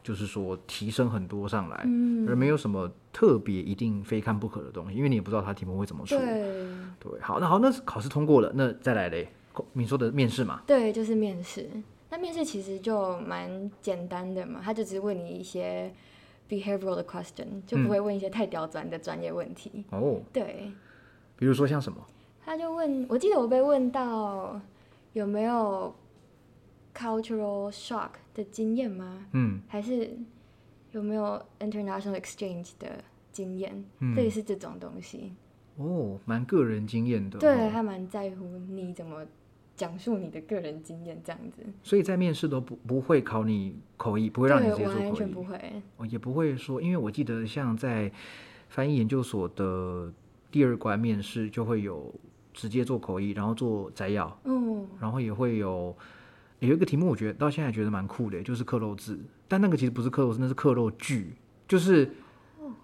[0.03, 6.17] 就是说提升很多上来，嗯而没有什么特别一定非看不可的东西，因为你也不知道他题目会怎么出。
[6.17, 6.67] 对，
[6.99, 9.29] 对，好，那好，那考试通过了，那再来嘞，
[9.71, 10.61] 你说的面试嘛？
[10.67, 11.69] 对，就是面试。
[12.09, 15.89] 那面试其实就蛮简单的嘛，他就只是问你一些
[16.49, 19.85] behavioral 的 question，就不会问一些太刁钻的专业问题。
[19.91, 20.73] 哦，对。
[21.37, 21.97] 比如说像什么？
[22.43, 24.59] 他就问我记得我被问到
[25.13, 25.95] 有没有。
[26.97, 29.25] cultural shock 的经验吗？
[29.33, 30.17] 嗯，还是
[30.97, 33.83] 有没有 international exchange 的经验？
[34.15, 35.33] 类似这种东西。
[35.75, 37.37] 哦，蛮个人经验的。
[37.37, 39.25] 对，他蛮在乎你怎么
[39.75, 41.61] 讲述你的个人经验这样子。
[41.83, 45.03] 所以在面试都不不会考你口译，不会让你直接做口译。
[45.03, 45.59] 完全不会。
[45.97, 48.09] 哦，也不会说，因为我记得像在
[48.69, 50.09] 翻译研究所的
[50.49, 52.13] 第二关面试，就会有
[52.53, 54.39] 直接做口译，然后做摘要。
[54.45, 55.93] 嗯，然后也会有。
[56.59, 59.19] 有一个题目，我觉得到现在觉得蛮酷的，就是刻漏字。
[59.47, 61.35] 但那个其实不是刻漏字，那是刻漏句。
[61.67, 62.11] 就是，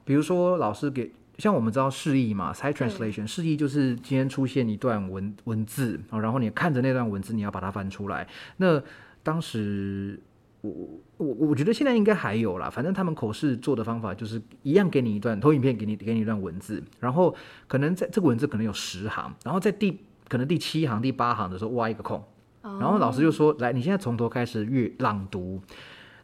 [0.04, 8.28] 比如说老师给，像我们知道示意嘛，side translation，示意就是今天出现一段文文字，然后你看着那段文字，你要把它翻出来。
[8.58, 8.82] 那
[9.21, 10.19] 当时
[10.62, 10.71] 我
[11.17, 17.36] 我我觉得现在应该还有啦，反正他们口试做的方法就是一样，给你一段投影片，给你给你一段文字，然后
[17.67, 22.24] 可能在这个文字可能有十行，然后在第可能第七行、第八行的时候挖一个空。
[22.63, 25.60] 然后老师就说：“来，你现在从头开始阅朗读，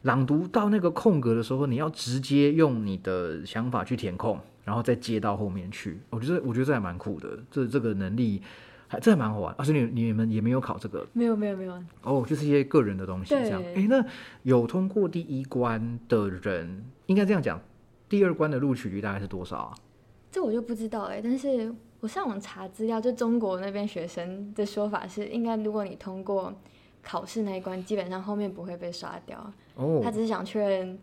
[0.03, 5.99] 朗读到那个空格的时候，你要直接用你的想法去填空，然后再接到后面去。
[6.09, 8.41] 我觉得，我觉得这还蛮酷的，这这个能力
[8.87, 9.53] 还这还蛮好玩。
[9.57, 11.05] 而且你你们也没有考这个？
[11.13, 11.73] 没有没有没有。
[12.03, 13.61] 哦，就是一些个人的东西这样。
[13.75, 14.05] 哎，那
[14.43, 17.59] 有通过第一关的人，应该这样讲，
[18.07, 19.73] 第二关的录取率大概是多少啊？
[20.31, 21.73] 这我就不知道哎，但是。
[21.99, 26.53] 我上网查资料，就中国那边学生的说法是，应该如果你通过
[27.03, 29.53] 考试那一关，基本上后面不会被刷掉。
[29.75, 30.97] 哦，他只是想确认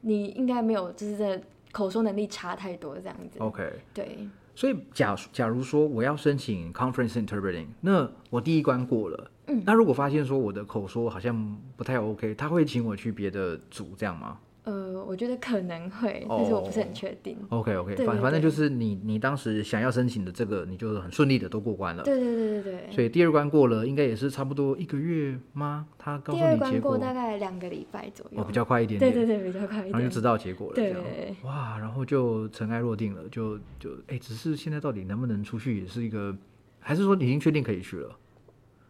[0.00, 3.38] 你应该没有，就是这口说能力差太多这样子。
[3.38, 4.28] OK，对。
[4.54, 14.38] 所以假假如说我要申请 Conference Interpreting，那我第一关过了，嗯，那如果发现说我的口说好像不太 OK，他会请我去别的组这样吗？
[14.64, 17.36] 呃，我觉得可能会，但是我不是很确定。
[17.48, 22.04] OK OK，反反正就是你你当时想要申请的这个，你就很顺利的都过关了。
[22.04, 22.92] 对对对对对。
[22.92, 25.86] 所以第二关过了，应该也是差不多一个月吗？
[25.98, 28.40] 他告诉你结果大概两个礼拜左右。
[28.40, 29.12] 哦，比较快一点点。
[29.12, 29.90] 对对对，比较快一点。
[29.90, 30.74] 然后就知道结果了。
[30.74, 31.34] 对对。
[31.42, 36.32] 哇，然后就尘埃落定了，就就哎，只是现在到底能不能出去，也是一个，
[36.78, 38.16] 还是说你已经确定可以去了？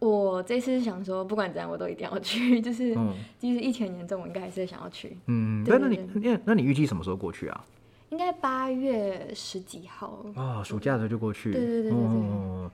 [0.08, 2.60] 我这次是想说，不管怎样，我都一定要去。
[2.62, 2.92] 就是，
[3.38, 5.16] 即使疫情严重，我应该还是想要去。
[5.26, 7.64] 嗯，那那你那那你预计什么时候过去啊？
[8.10, 11.52] 应该八月十几号啊，暑假的时候就过去。
[11.52, 12.70] 对对对对对。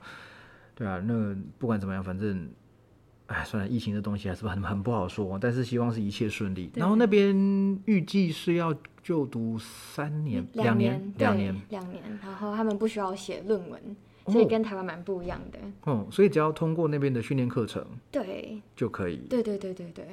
[0.73, 2.49] 对啊，那不管怎么样，反正，
[3.27, 5.37] 哎，算了，疫情的东西还是很很不好说。
[5.39, 6.71] 但是希望是一切顺利。
[6.73, 7.35] 然后那边
[7.85, 12.01] 预计是要就读三年，两年，两年，两年。
[12.23, 13.79] 然后他们不需要写论文。
[14.29, 15.59] 所以跟台湾蛮不一样的。
[15.83, 19.17] 哦，所以只要通过那边的训练课程，对，就可以。
[19.29, 20.05] 对对对对对。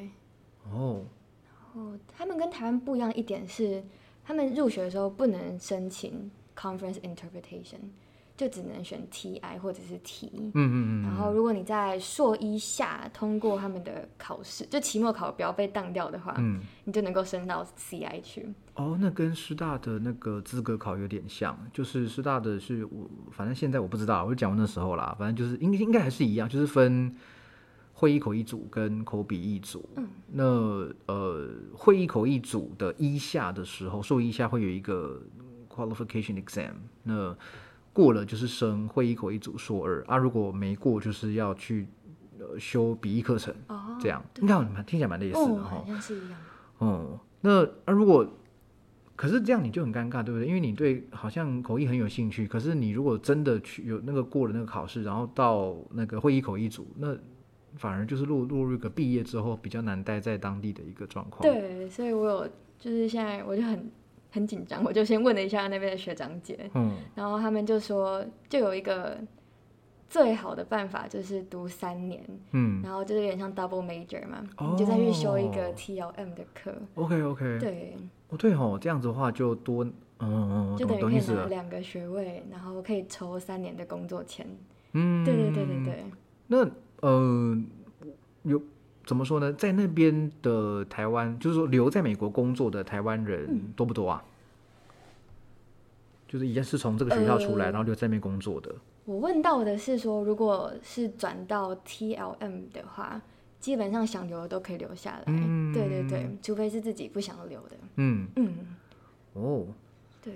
[0.72, 1.04] 哦。
[1.44, 3.82] 然后他们跟台湾不一样一点是，
[4.24, 7.90] 他们入学的时候不能申请 conference interpretation。
[8.36, 11.02] 就只能选 TI 或者是 T，嗯嗯嗯。
[11.04, 18.46] 然后如果你在硕一下通过他们的考试，就期末考不要被当掉的话，嗯，你就能够升到 CI 去。
[18.74, 27.16] 哦，那跟师大的那个资格考有点像，就是师大的是我，反正现在我不知道，我就讲过那时候啦，反正就是应应该还是一样，就是分
[27.94, 29.88] 会议口一组跟口笔一组。
[29.96, 30.44] 嗯，那
[31.06, 35.22] 呃，会议口一组的一下的时候，硕一下会有一个
[35.74, 36.72] qualification exam，
[37.02, 37.34] 那。
[37.96, 41.88] 过了就是升会议口一组硕二啊，如果没过就是要去
[42.38, 43.54] 呃修笔译课程，
[43.98, 46.38] 这样你看蛮听起来蛮类似的哈，好像是一样。
[46.76, 48.30] 哦，那啊如果
[49.16, 50.46] 可是这样你就很尴尬，对不对？
[50.46, 57.16] 因为你对好像口译很有兴趣，可是你如果真的去有那个过了那个考试，然后到那个会议口一组，那
[57.76, 61.40] 反而就是落落入一个毕业之后比较难待在当地的一个状况。
[61.40, 62.46] 对，所以我有
[62.78, 63.90] 就是现在我就很。
[64.30, 69.18] 很紧张，我就先问了一下那边的学长姐，嗯，然后他们就说，就有一个
[70.08, 72.22] 最好的办法就是读三年，
[72.52, 77.96] 嗯，然后就是有点像 double major 嘛，你就再去修一个 T L M 的课，OK OK，对，
[78.28, 84.46] 哦对哦，这样子的话就多，嗯嗯，就等于可以拿两个学位，然后可以抽三年的工作签，
[84.92, 86.04] 嗯，对对对对对，
[86.46, 86.68] 那
[87.00, 87.56] 呃
[88.42, 88.60] 有。
[89.06, 89.52] 怎么说呢？
[89.52, 94.22] 在那边的台湾，就是说留在美国工作的台湾人多不多啊？
[96.26, 98.74] 就是已经是从这个学校出来，然后留在那边工作的。
[99.04, 103.22] 我问到的是说，如果是转到 TLM 的话，
[103.60, 105.22] 基本上想留的都可以留下来。
[105.28, 107.76] 嗯，对对对，除非是自己不想留的。
[107.94, 108.54] 嗯嗯，
[109.34, 109.68] 哦，
[110.20, 110.34] 对。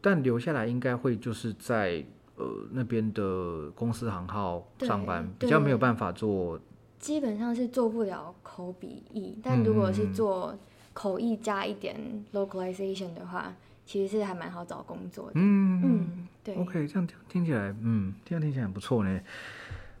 [0.00, 2.04] 但留下来应该会就是在
[2.34, 6.58] 呃那边的公司行号上班，比较没有办法做。
[6.98, 10.56] 基本上是做不了口笔译，但如果是做
[10.92, 11.96] 口译加一点
[12.32, 13.54] localization 的话，
[13.86, 15.32] 其实是还蛮好找工作的。
[15.36, 16.56] 嗯嗯，对。
[16.56, 19.20] OK，这样听听起来，嗯，这样听起来很不错呢。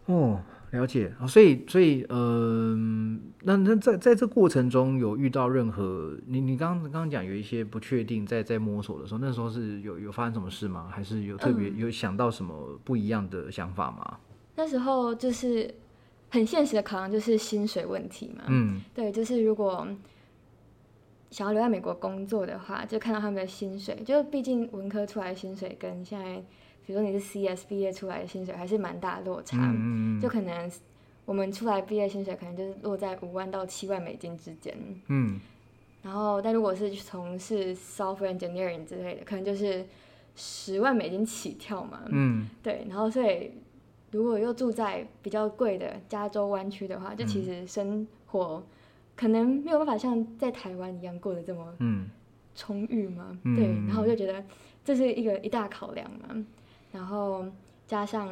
[0.06, 0.40] 哦，
[0.72, 1.26] 了解啊。
[1.26, 2.74] 所以，所以，呃，
[3.42, 10.88] 那那在在这过程中有遇到任何你你刚刚刚讲有一些不确定，在在摸索的时候，那时候是有有发生什么事吗？
[10.90, 14.18] 还是有特别有想到什么不一样的想法吗？
[14.56, 15.72] 那时候就是。
[16.30, 19.86] 很现实的考量就是薪水问题嘛，嗯，对，就是如果
[21.30, 26.36] 想要留在美国工作的话，就看到他们的薪水，就毕竟文科出来的薪水跟现在，
[26.86, 30.70] 比如说你是 CS 毕业出来的薪水还是蛮大的落差，嗯就可能
[31.24, 34.76] 我们出来毕业薪水可能就是落在五万到七万美金之间，
[35.08, 35.40] 嗯，
[36.02, 39.86] 然后但如果是从事 software engineering 之类的，可能就是
[40.36, 43.50] 十万美金起跳嘛，嗯，对，然后所以。
[44.10, 48.62] 如果又住在比较贵的加州湾区的话，就其实生活
[49.14, 51.74] 可能没有办法像在台湾一样过得这么
[52.54, 53.38] 充裕嘛。
[53.44, 54.42] 对，然后我就觉得
[54.82, 56.44] 这是一个一大考量嘛。
[56.90, 57.44] 然后
[57.86, 58.30] 加上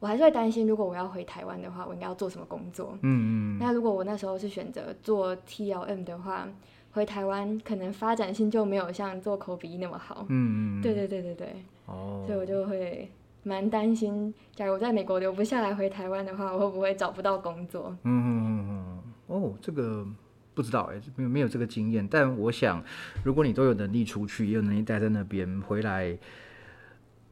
[0.00, 2.96] 我还是会担心，如果我要回台湾的话，我应该要做什么工作？
[3.02, 3.58] 嗯嗯。
[3.60, 6.48] 那如果我那时候是选择做 T L M 的话，
[6.92, 10.24] 回台湾可能发展性就没有像做口笔那么好。
[10.30, 10.82] 嗯嗯。
[10.82, 11.48] 对对对对对。
[11.84, 12.24] 哦。
[12.26, 13.10] 所以我就会。
[13.46, 17.96] 蛮担心，假如我在美国留不下来回台湾的话，我会不会找不到工作？
[18.02, 19.02] 嗯嗯嗯嗯。
[19.28, 20.04] 哦，这个
[20.52, 22.06] 不知道哎，没有没有这个经验。
[22.10, 22.82] 但我想，
[23.22, 26.18] 如果你都有能力出去，也有能力待在那边，回来，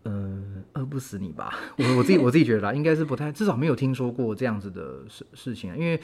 [0.05, 0.41] 呃，
[0.75, 1.53] 饿不死你吧？
[1.79, 6.01] 我我自己我自己觉得啦，应该是不太，至少没有听说过这样子的事事情，因为。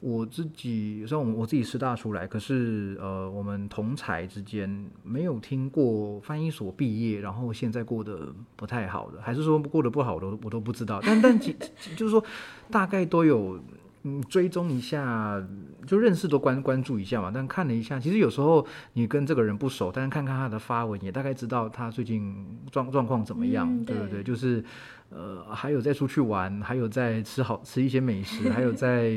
[0.00, 11.00] 我自己虽然我我自己师大出来，可是呃，我们同才之间没有听过翻译所毕业，然后现在过得不太好的，还是说过得不好的，我都不知道。
[11.04, 12.24] 但但就是说，
[12.70, 13.60] 大概都有
[14.02, 15.42] 嗯追踪一下，
[15.86, 17.30] 就认识都关关注一下嘛。
[17.34, 24.22] 但看了一下，其实有时候你跟这个人不熟，但是看看他的发文，也大概知道他最近状状况怎么样，对不对？
[24.22, 24.64] 就是。
[25.12, 29.12] 呃，还有在出去玩，还有在吃好吃一些美食，还有在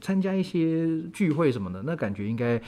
[0.00, 2.60] 参加一些聚会什么的，那感觉应该，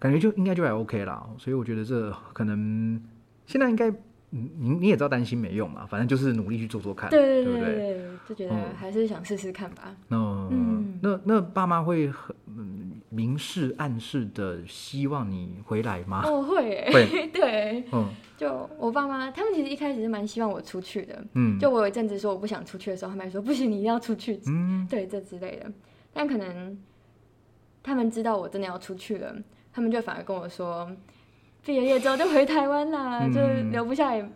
[0.00, 1.24] 感觉就应该就还 OK 啦。
[1.38, 3.00] 所以我觉得这可能
[3.46, 3.88] 现在应该。
[4.30, 9.96] 你你你也知道担心没用嘛，反正就是努力去做做看，对对对，就觉得还是想试试看吧。
[10.10, 12.34] 嗯，那那爸妈会很
[13.08, 16.22] 明示暗示的希望你回来吗？
[16.26, 18.06] 哦，会，会， 对，嗯，
[18.36, 25.72] 就我爸妈他们其实一开始是蛮希望我出去的，嗯，就我有一阵子说我不想出去的时候，他们还说不行，你一定要出去，嗯， 对，这之类的。
[26.12, 26.78] 但可能
[27.82, 29.34] 他们知道我真的要出去了，
[29.72, 30.90] 他们就反而跟我说。
[31.64, 33.40] 毕业之后就回台湾啦，就
[33.70, 34.26] 留不下也，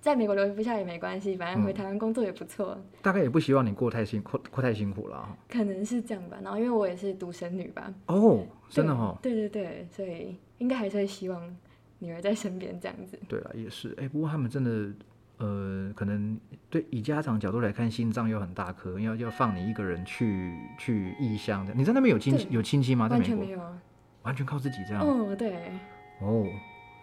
[0.00, 2.78] 在美国留不下也没关系，反正回台湾工作也不错。
[3.02, 5.36] 大概也不希望你过太辛过过太辛苦了。
[5.48, 6.36] 可能是这样吧。
[6.42, 7.92] 然后因为我也是独生女吧。
[8.06, 9.18] 哦，真的哈。
[9.20, 11.56] 对对对，所以应该还是会希望
[11.98, 13.18] 女儿在身边这样子。
[13.28, 13.94] 对啊，也是。
[13.98, 14.92] 哎，不过他们真的。
[15.38, 21.74] 呃，可能对以家长角度来看，心脏又很大颗，要要放你一个人去去异乡的。
[21.74, 23.06] 你在那边有亲有亲戚吗？
[23.08, 23.78] 完全没有啊，
[24.22, 25.06] 完全靠自己这样。
[25.06, 25.72] 哦，对。
[26.20, 26.46] 哦，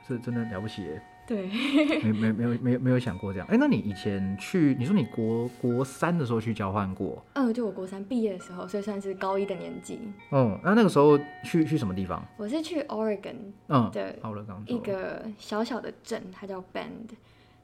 [0.07, 1.01] 这真的了不起耶。
[1.25, 1.47] 对。
[2.03, 3.47] 没没没有没有没有想过这样。
[3.49, 7.23] 哎，那你以前去，你说你国国三的时候去交换过？
[7.33, 9.99] 嗯，就我国三毕业的时候，所以算是高一的年纪。
[10.31, 12.25] 哦，那那个时候去去什么地方？
[12.35, 13.35] 我是去 Oregon，
[13.69, 14.19] 嗯，对
[14.67, 17.15] 一个小小的镇，它叫 Bend。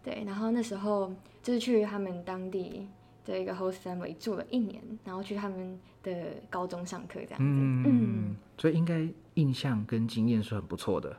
[0.02, 2.88] 对，然后那时候就是去他们当地
[3.26, 6.14] 的一个 host family 住了一年，然后去他们的
[6.50, 7.44] 高中上课这样子。
[7.44, 11.14] 嗯，所以应该印象跟经验是很不错的。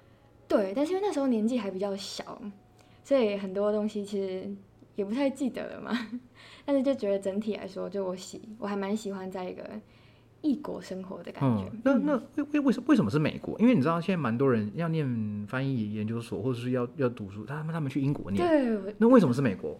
[0.50, 2.42] 对，但是因为那时候年纪还比较小，
[3.04, 4.50] 所以很多东西其实
[4.96, 5.96] 也不太记得了嘛。
[6.66, 9.62] 但是就觉得整体来说，就我喜我还蛮喜欢在一个。
[10.42, 11.70] 异国生活的感觉。
[11.84, 13.54] 那那为为为什为什么是美国？
[13.58, 18.42] 因为你知道现在蛮多人要念翻译研究所，或者是要要读书，他们他们去英国念。
[18.42, 18.94] 对。
[18.96, 19.78] 那为什么是美国？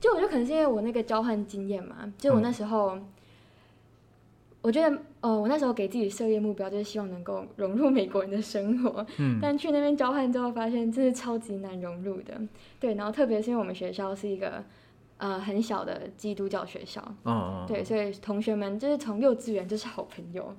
[0.00, 1.96] 就我觉得可能是因为我那个交换经验嘛。
[2.16, 2.96] 就我那时候，
[4.66, 9.06] 我觉得哦，我那时候给自己设立目标，就是希望能够融入美国人的生活。
[9.18, 9.38] 嗯。
[9.40, 12.40] 但去那边交换之后，发现真是超级难融入的。
[12.80, 12.94] 对。
[12.94, 14.64] 然后特别是因为我们学校是一个。
[15.18, 20.54] 呃，很小的基督教学校，哦，对，所以同学们就是从幼稚园就是好朋友，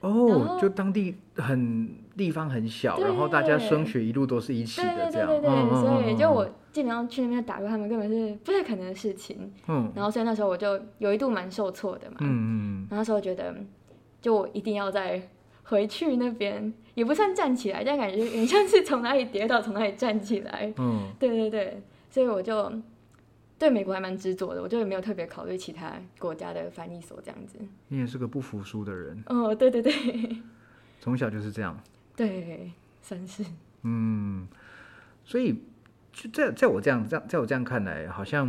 [0.00, 13.54] 哦，就当地很地方很小，然后大家升学一路都是一起的这样，对对对对，所以就我基本上去那边打工他们根本是不太可能的事情，嗯，然后所以那时候我就有一度蛮受挫的嘛，嗯嗯，然后那时候觉得
[14.20, 15.20] 就我一定要再
[15.64, 22.72] 回去那边，也不算站起来，但感觉有点像是从哪里跌倒从哪里站起来，嗯，对对对，所以我就。
[23.58, 27.58] 对美国还蛮执着的，我就也没有特别考虑其他国家的翻译所这样子。
[27.88, 29.22] 你也是个不服输的人。
[29.26, 30.36] 哦，对对对，
[31.00, 31.78] 从小就是这样。
[32.14, 32.70] 对，
[33.02, 33.44] 算是。
[33.82, 34.46] 嗯，
[35.24, 35.62] 所以
[36.12, 38.46] 就在在我这样这样在我这样看来，好像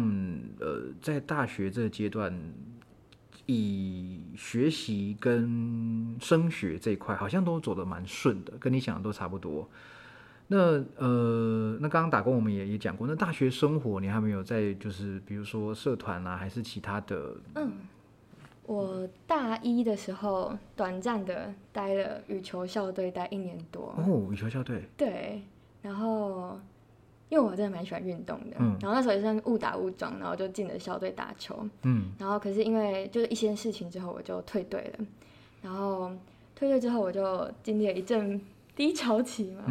[0.60, 2.38] 呃，在大学这个阶段，
[3.46, 9.70] 以学习跟升学这一块，好像都走得蛮顺的，跟你想的都差不多。
[10.50, 17.36] 那呃，那刚刚打工我们也也讲过，那大学生活你还没有在，就是比如说社团啊，还是其他的？
[17.56, 17.74] 嗯，
[18.66, 23.94] 我大一的时候短暂的待了羽球校队，待一年多。
[23.98, 24.84] 哦，羽球校队。
[24.96, 25.42] 对，
[25.82, 26.58] 然后
[27.28, 35.06] 因为我真的蛮喜欢运动的，嗯，然后那时候也算误打误撞，然后就进了校队打球，嗯，然后可是因为就是一些事情之后，我就退队了，
[35.62, 36.10] 然后
[36.56, 38.40] 退队之后，我就经历了一阵。
[38.78, 39.64] 低潮期嘛，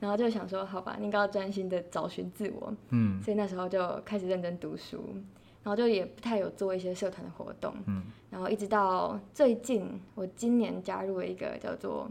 [0.00, 5.04] 然后就想说，好吧，应该要专心的找寻自我，嗯，所以那时候就开始认真读书，
[5.62, 12.10] 然后就也不太有做一些社团的活动，嗯，然后一直到最近，我今年加入了一个叫做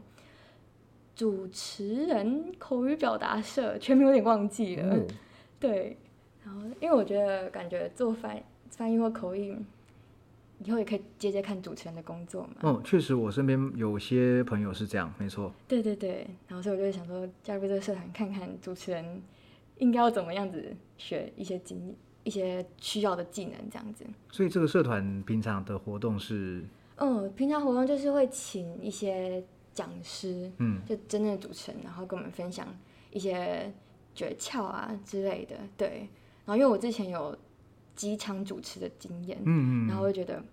[1.15, 4.95] 主持人口语表达社，全名有点忘记了，
[5.59, 5.97] 对，
[6.45, 9.57] 然后因为我觉得感觉做翻翻译或口译。
[10.63, 12.55] 以后也可以接接看主持人的工作嘛。
[12.61, 15.53] 嗯，确实，我身边有些朋友是这样，没错。
[15.67, 19.21] 对对对，然后所以我就想说，加入这个社团看看主持人
[19.77, 24.05] 应该要怎么样子学一些经一些需要的技能这样子。
[24.31, 26.63] 所以这个社团平常的活动是？
[26.95, 29.43] 嗯，平常活动就是会请一些
[29.73, 32.67] 讲师，嗯，就真正的主持人，然后跟我们分享
[33.11, 33.73] 一些
[34.13, 35.55] 诀窍啊之类的。
[35.75, 36.07] 对，
[36.45, 37.37] 然后因为我之前有。
[37.95, 40.43] 机场主持的经验，嗯嗯，然后会觉得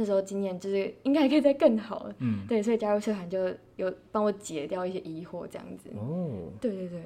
[0.00, 5.90] 那时候经验就是应该可以再更好，嗯，对，所以加入社团就有帮我解掉一些疑惑，这样子。
[5.94, 7.02] 哦，对对对。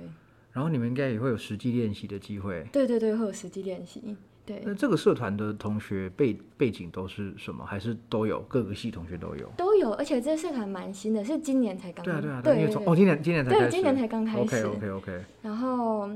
[0.53, 2.65] 然后你们应该也会有实际练习的机会。
[2.71, 4.17] 对对对，会有实际练习。
[4.47, 4.63] 对。
[4.65, 7.65] 那这个社团的同学背背景都是什么？
[7.65, 9.51] 还是都有各个系同学都有？
[9.57, 12.05] 都有，而且这个社团蛮新的，是今年才刚。
[12.05, 14.65] 对啊对啊，对，哦，今年今年才对，今年才刚开始。
[14.65, 15.25] OK OK OK。
[15.43, 16.09] 然后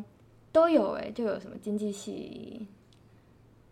[0.52, 2.64] 都有哎，就有什么经济系。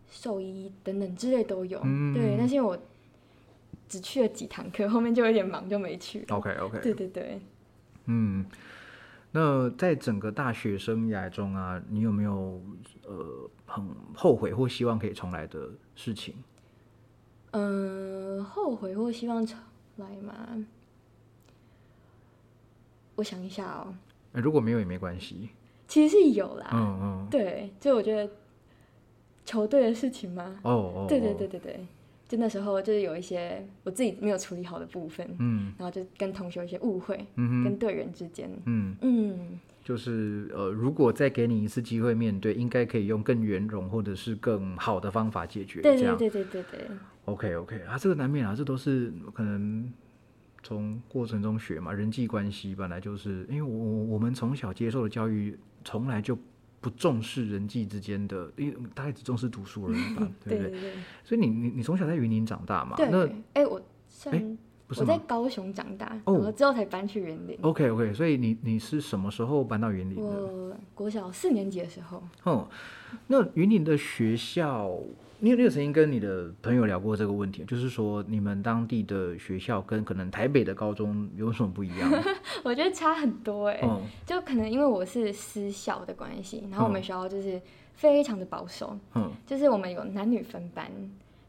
[0.09, 1.77] 兽医等等之类都有，
[2.13, 2.79] 对，但是因为我
[3.87, 6.25] 只去了几堂课，后面就有点忙，就没去。
[6.29, 7.41] OK OK，对对对，
[8.05, 8.45] 嗯，
[9.31, 12.61] 那在整个大学生涯中啊，你有没有
[13.05, 16.35] 呃很后悔或希望可以重来的事情？
[17.51, 19.57] 嗯，后悔或希望重
[19.97, 20.65] 来吗？
[23.15, 23.95] 我想一下哦。
[24.33, 25.49] 如果没有也没关系。
[25.87, 28.31] 其实是有啦，嗯嗯，对，就我觉得。
[29.45, 30.59] 球队的事情吗？
[30.63, 31.87] 哦哦，对对对对对，
[32.27, 38.95] 就那时候就是有一些我自己没有处理好的部分，嗯，然后就跟同学有一些误会，嗯跟队员之间，嗯。
[39.01, 45.81] 嗯，就是呃，如果再给你一次机会面对，应该可以用更圆融或者是更好的方法解决。
[45.81, 46.79] 对对对对对对。
[47.23, 49.89] OK OK 啊，这个难免啊，这都是可能
[50.63, 56.37] 从过程中学嘛，人际关系本来就是，因为我我们从小接受的教育从来就
[56.79, 60.93] 不重视人际之间的，因为大概只重视读书而已吧， 对不对？
[61.23, 62.95] 所以你你你从小在云林长大嘛？
[62.99, 63.81] 那哎我
[64.31, 64.57] 哎。
[64.89, 67.57] 我在高雄长大，然后之后才搬去云林。
[67.61, 70.21] OK OK，所以你你是什么时候搬到云林的？
[70.23, 72.23] 我国小四年级的时候。
[72.43, 72.67] 哦，
[73.27, 74.89] 那云林的学校，
[75.39, 77.65] 你有你有曾经跟你的朋友聊过这个问题？
[77.65, 82.09] 就是说，你们当地的学校跟可能台北的高中有什么不一样？
[82.63, 83.81] 我觉得差很多哎，
[84.25, 87.61] 就可能因为我是私校的关系，然后我们学校就是
[87.95, 90.89] 非常的保守，嗯，就是我们有男女分班，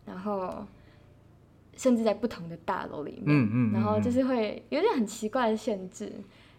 [0.05, 0.67] 然后。
[1.79, 6.13] 甚至在不同的大楼里面，然后就是会有点很奇怪的限制，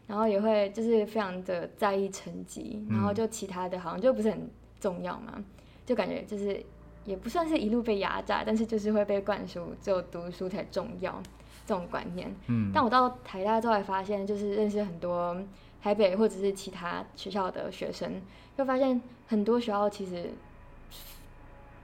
[0.08, 4.50] 然后也会就是非常的在意成绩，然后就其他的好像就不是很
[4.80, 5.44] 重要嘛，
[5.86, 6.64] 就感觉就是
[7.04, 11.22] 也不算是一路被压榨，但是就是会被灌输只有读书才重要
[11.66, 12.34] 这种观念。
[12.48, 15.36] 嗯，但我到台大之后才发现，就是认识很多
[15.82, 18.22] 台北或者是其他学校的学生，
[18.58, 20.32] 就发现很多学校其实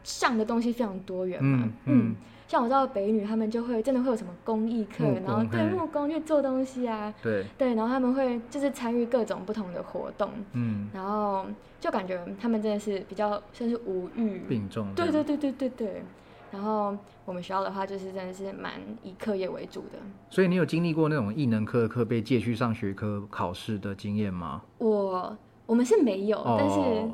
[0.05, 2.15] 上的东西非常多元嘛，嗯。
[2.47, 11.45] 像我知道北女，他们就会真的会有什么工艺课，然后对木工去做东西啊，对对，然后他们会就是参与各种不同的活动，嗯，然后
[11.79, 16.03] 就感觉他们真的是比较算是无欲并重，对对对对对对。
[16.51, 19.97] 然后我们学校的话，就是真的是蛮以课业为主的。
[20.29, 24.61] 所以你有经历过那种艺能课的课被借去上学科考试的经验吗？
[24.77, 25.35] 我
[25.65, 27.09] 我们是没有，但是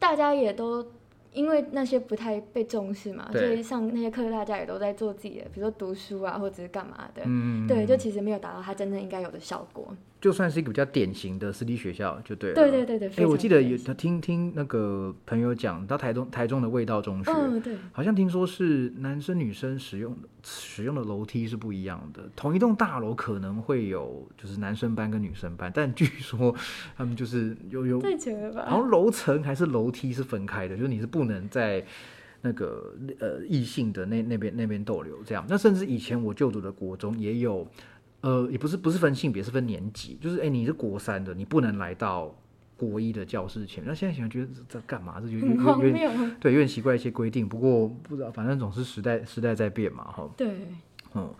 [0.00, 0.84] 大家也都。
[1.36, 7.22] 因为那些不太被重视嘛，所以上那些课，大家也都在做自己的，比如说读书啊，或者是干嘛的。
[7.26, 9.94] 嗯，对，就其实没有达到它真正应该有的效果。
[10.26, 12.56] 就算是一个比较典型的私立学校，就对了。
[12.56, 13.24] 对对对对。
[13.24, 22.28] 哎，我记得有听听那个朋友讲到台中台中的味道中学，嗯，对，好像听说是男生女生使用使用的楼梯是不一样的。
[22.34, 26.52] 同一栋大楼可能会有就是男生班跟女生班，但据说
[26.96, 28.66] 他们就是有有太绝了吧？
[28.68, 31.84] 好像楼层还是楼梯是分开的，就是你是不能在
[32.42, 35.46] 那个呃异性的那那边那边逗留这样。
[35.48, 37.64] 那甚至以前我就读的国中也有。
[38.26, 40.18] 呃，也不是不是分性别，是分年级。
[40.20, 42.36] 就是哎，你是国三的，你不能来到
[42.76, 43.88] 国一的教室前面。
[43.88, 45.20] 那现在想觉得在干嘛？
[45.20, 47.48] 这就有有点对，有点奇怪一些规定。
[47.48, 50.28] 不过不知道，反正总是时代时代在变嘛，哈。
[50.36, 50.66] 对，
[51.14, 51.32] 嗯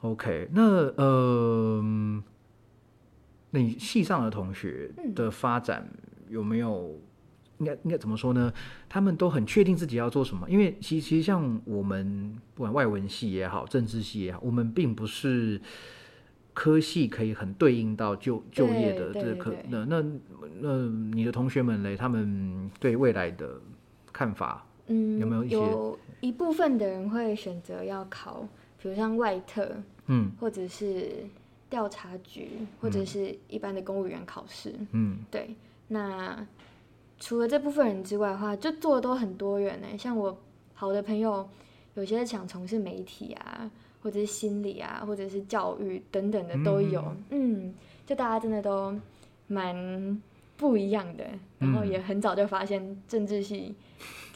[0.00, 0.62] ，OK，那
[0.96, 1.80] 呃，
[3.50, 5.88] 那你系上的同学的发展
[6.28, 6.98] 有没有？
[7.58, 8.52] 应该应该怎么说呢？
[8.88, 10.50] 他们都很确定自己要做什么。
[10.50, 15.60] 因为其其实像我们不管外文系也好，政治系也好，我们并不是。
[16.56, 20.02] 科系可以很对应到就就业的这个那那
[20.58, 23.60] 那你的同学们嘞，他们对未来的
[24.10, 25.54] 看法，嗯，有没有一些？
[25.54, 28.48] 有一部分的人会选择要考，
[28.80, 29.70] 比如像外特，
[30.06, 31.26] 嗯，或者是
[31.68, 35.54] 调查局，或者是一般的公务员考试，嗯，对。
[35.88, 36.46] 那
[37.20, 39.86] 除了这部分人之外的话，就做的都很多元呢。
[39.98, 40.34] 像我
[40.72, 41.46] 好的朋友，
[41.96, 43.70] 有些想从事媒体啊。
[44.06, 47.74] 或者是心理啊，或者是教育等等的都有，嗯，
[48.06, 48.96] 就大家真的都
[49.48, 50.22] 蛮
[50.56, 51.24] 不一样的，
[51.58, 53.74] 然后也很早就发现政治系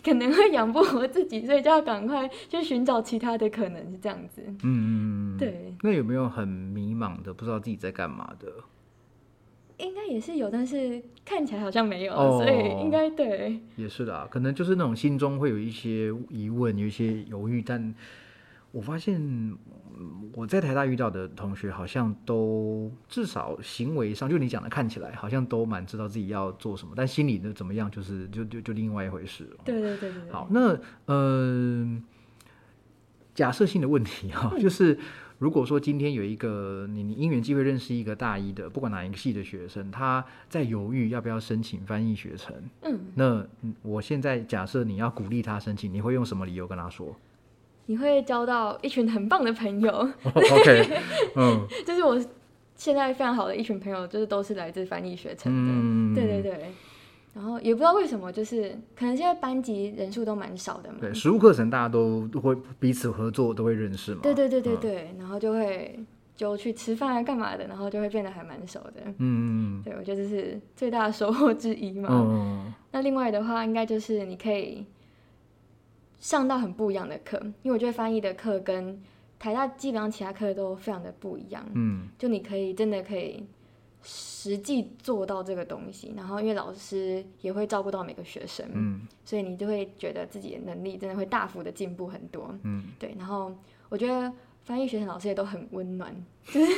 [0.03, 4.43] 可能会养不活自己，所以就要赶快去寻找其他的可能，是这样子。
[4.45, 5.73] 嗯嗯嗯，对。
[5.83, 8.53] 那有没有很迷茫的，不知道自己在干嘛的？
[9.79, 13.61] 应该也是有，但是看起来好像没有，所以应该对。
[13.77, 17.95] 也是的，可能就是那种心中会有一些疑问，有一些犹豫，但。
[18.73, 19.21] 我发现
[20.33, 29.57] 我在台大遇到的同学，好像都至少行为上，就你讲的看起来，好像都蛮知道自己要做什么，但心里的怎么样，就是就就就另外一回事了。
[29.64, 30.31] 对对对对。
[30.31, 32.01] 好，那呃，
[33.35, 34.97] 假设性的问题哈， 就是
[35.39, 43.45] 如果说今天有一个你你因缘机会认识一个大一的，不管哪一个系的学生，他在犹豫要不要申请翻译学程，嗯，那
[43.83, 47.14] 我现在假设你要鼓励他申请，你会用什么理由跟他说？
[47.91, 49.91] 你会交到一群很棒的朋友。
[50.22, 51.01] OK，
[51.34, 52.16] 嗯，就是我
[52.76, 56.20] 现在非常好的一群朋友，就是都是来自翻译学程的。
[56.20, 56.66] 对对对，
[57.34, 60.99] 然后也不知道为什么，就是可能现在班级人数都蛮少的嘛。
[61.01, 64.20] 对，实务课程大家都都会彼此合作，都会认识嘛。
[64.22, 65.99] 对对对对对，然后就会
[66.36, 69.01] 就去吃饭啊，干嘛的，然后就会变得还蛮熟的。
[69.07, 72.09] 嗯嗯嗯，对我觉得这是最大的收获之一嘛。
[72.12, 72.72] 嗯。
[72.93, 74.86] 那另外的话，应该就是你可以。
[76.21, 79.03] 上到很不一样的课，因为我觉得翻译的课跟
[79.39, 81.66] 台大基本上其他课都非常的不一样。
[81.75, 83.43] 嗯，就你可以真的可以
[84.03, 93.14] 实际做到这个东西，然后因为老师也会照顾到每个学生，嗯，所以你就会觉得自己的能力真的会大幅的进步很多，嗯，对。
[93.18, 93.51] 然后
[93.89, 94.33] 我觉得
[94.63, 96.15] 翻译学生老师也都很温暖，
[96.47, 96.73] 就是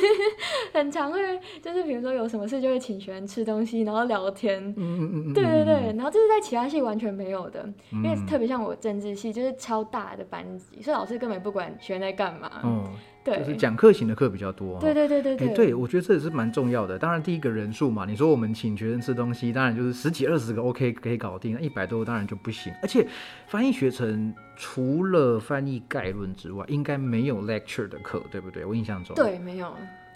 [0.73, 1.19] 很常会，
[1.61, 5.73] 就是比如说有什么事就会请学生吃东西，然后聊天，嗯嗯嗯，对对对。
[5.95, 12.93] 然后这是在其他系完全没有的，因为特别像我政治系就是超大的班级，所以老师根本不管学生在干嘛，嗯。
[13.25, 15.47] 就是讲课型的课比较多，对对对对对。
[15.53, 16.99] 对，我觉得这也是蛮重要的。
[16.99, 22.73] 当然，第一个人数嘛，你说我们请学生吃东西，当然就是十几二十个 OK 可以搞定，那一百多当然就不行。
[22.81, 23.07] 而且
[23.47, 28.65] 翻译学程除了翻译概论之外，应该没有 lecture 的课，对不对？
[28.65, 29.73] 我印象中对，没有。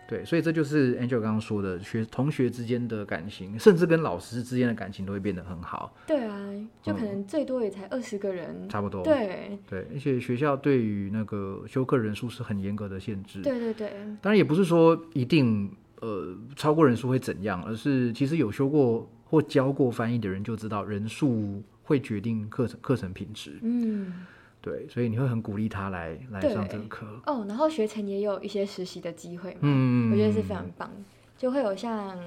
[0.08, 5.94] 对，所以这就是 Angel 刚刚说的，学同学之间的感情，甚至跟老师之间的感情都会变得很好。
[6.08, 6.50] 对啊，
[6.82, 9.04] 就可能最多也才二十个人，差不多。
[9.04, 13.42] 对对，而且学校对于那个修课人数是很严格的限制。
[13.42, 13.90] 对对对。
[14.22, 23.60] 当然也不是说一定呃超过人数会怎样，而是其实有修过或教过翻译的人就知道，人数会决定课程课程品质。
[23.62, 24.26] 嗯。
[24.62, 27.06] 对，所以你会很鼓励他来来上这个课。
[27.26, 27.46] 哦。
[27.48, 30.92] 然后学成也有一些实习的机会嘛，嗯，我觉得是非常棒，
[31.38, 32.20] 就会有像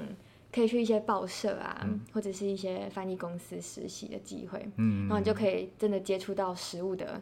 [0.52, 7.20] 可以去一些报社啊，或者是一些翻译公司实习的机会，嗯，然后你就可以真的接触到实物的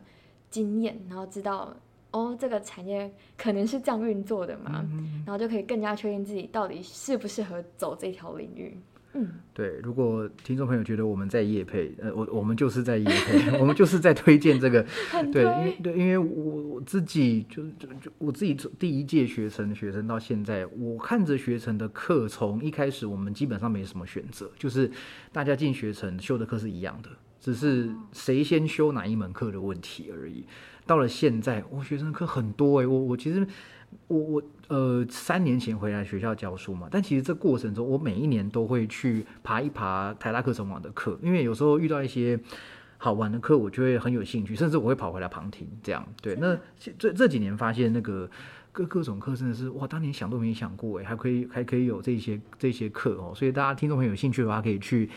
[0.50, 1.74] 经验，然后知道
[2.11, 4.86] 哦，这个产业可能是这样运作的嘛，
[5.26, 8.78] 然后就可以更加确定自己到底适不适合走这条领域。
[9.14, 14.84] 嗯，对，如果听众朋友觉得我们在夜配，呃，我我们就是在夜配， 我们就是在推荐这个，
[15.32, 24.90] 对，因为对，因为我我自己就就就我自己第一届学成学生到现在，我看着学成的课，从一开始我们基本上没什么选择，就是
[25.32, 27.09] 大家进学成修的课是一样的，
[27.40, 30.44] 只是谁先修哪一门课的问题而已。
[30.86, 33.46] 到了现在，我学生课很多哎，我我其实。
[34.09, 42.39] 我我呃三年前回来学校教书嘛，但其实这过程中，我每一年都会去爬一爬台大课程网的课，因为有时候遇到一些
[42.97, 45.68] 好玩的课，我就会很有兴趣，甚至我会跑回来旁听。
[45.82, 46.59] 这样对，那
[46.99, 48.28] 这这几年发现那个
[48.72, 55.11] 各各种课真的是哇，当年想都没想过哎，还可以还可以有这些这些课哦，所以大家听众朋友有兴趣的话，可以去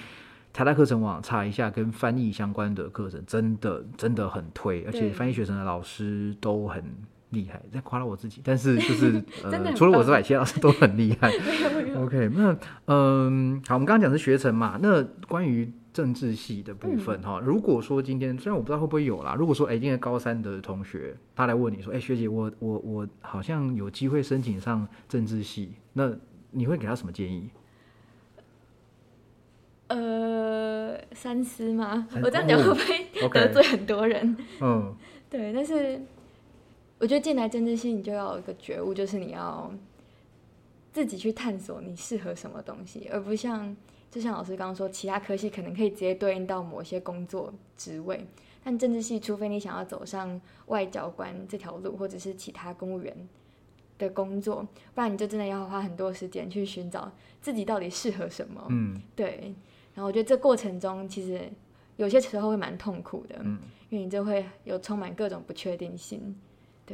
[0.53, 6.83] 台大课程网查一下跟翻译相关的课程，真的真的很推，而且翻译学生的老师都很。
[7.31, 11.31] 厉害，在夸了我自己，但是就是 呃，除了我之外，其他老师都很厉害。
[11.97, 26.11] OK，那嗯，好，我们刚刚讲是学成嘛，那关于政治系的部分哈，如果说今天虽然我不知道会不会有啦，如果说哎，今天高三的同学他来问你说，哎，学姐，我我我好像有机会申请上政治系，那
[26.51, 27.49] 你会给他什么建议？
[29.87, 32.07] 呃，三思吗？
[32.23, 34.37] 我这样讲会不会得罪很多人？
[34.59, 34.93] 嗯，
[35.29, 36.01] 对，但是。
[37.01, 39.73] 我觉得进来政治系，你就要有一个觉悟，就是你要
[40.93, 43.75] 自己去探索你适合什么东西，而不像
[44.11, 48.23] 就像老师刚刚说，其他科系可能可以直接对应到某些工作职位，
[48.63, 53.27] 但政治系，除非你想要走上外交官这条路，或者是其他公务员
[53.97, 54.61] 的工作，
[54.93, 58.63] 不然你就真的要花很多时间去寻找自己到底适合什么。
[58.69, 59.55] 嗯，对。
[59.95, 61.51] 然后我觉得这过程中其实
[61.97, 63.57] 有些时候会蛮痛苦的，嗯，
[63.89, 66.35] 因为你就会有充满各种不确定性。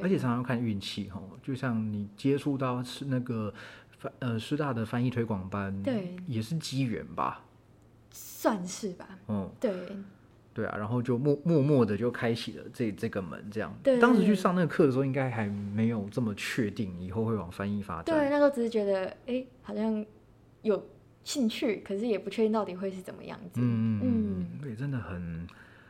[0.02, 3.54] 而且常常看运气哈，就像你接触到是那个
[3.98, 7.44] 翻呃师大的翻译推广班，对，也是机缘吧，
[8.12, 9.72] 算是吧，嗯，对，
[10.54, 13.74] 对啊，然后就默默默的就开启了这这个门，这样。
[13.84, 18.06] 对，当时去上那个课的时候，应该还没有这么确定以后会往翻译发展。
[18.06, 20.06] 对，那时候只是觉得哎，好像
[20.62, 20.88] 有
[21.24, 23.62] 兴趣，可是也不确定到底会是怎么样子。
[23.62, 25.48] 嗯嗯，对，真的很。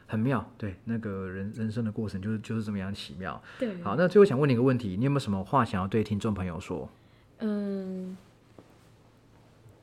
[0.09, 3.41] 很妙，对那个人人生的过程就是就是这么样奇妙。
[3.59, 6.89] 对，好，那最后想问你一个问题，你有没有什么话想要对听众朋友说？
[7.39, 8.15] 嗯，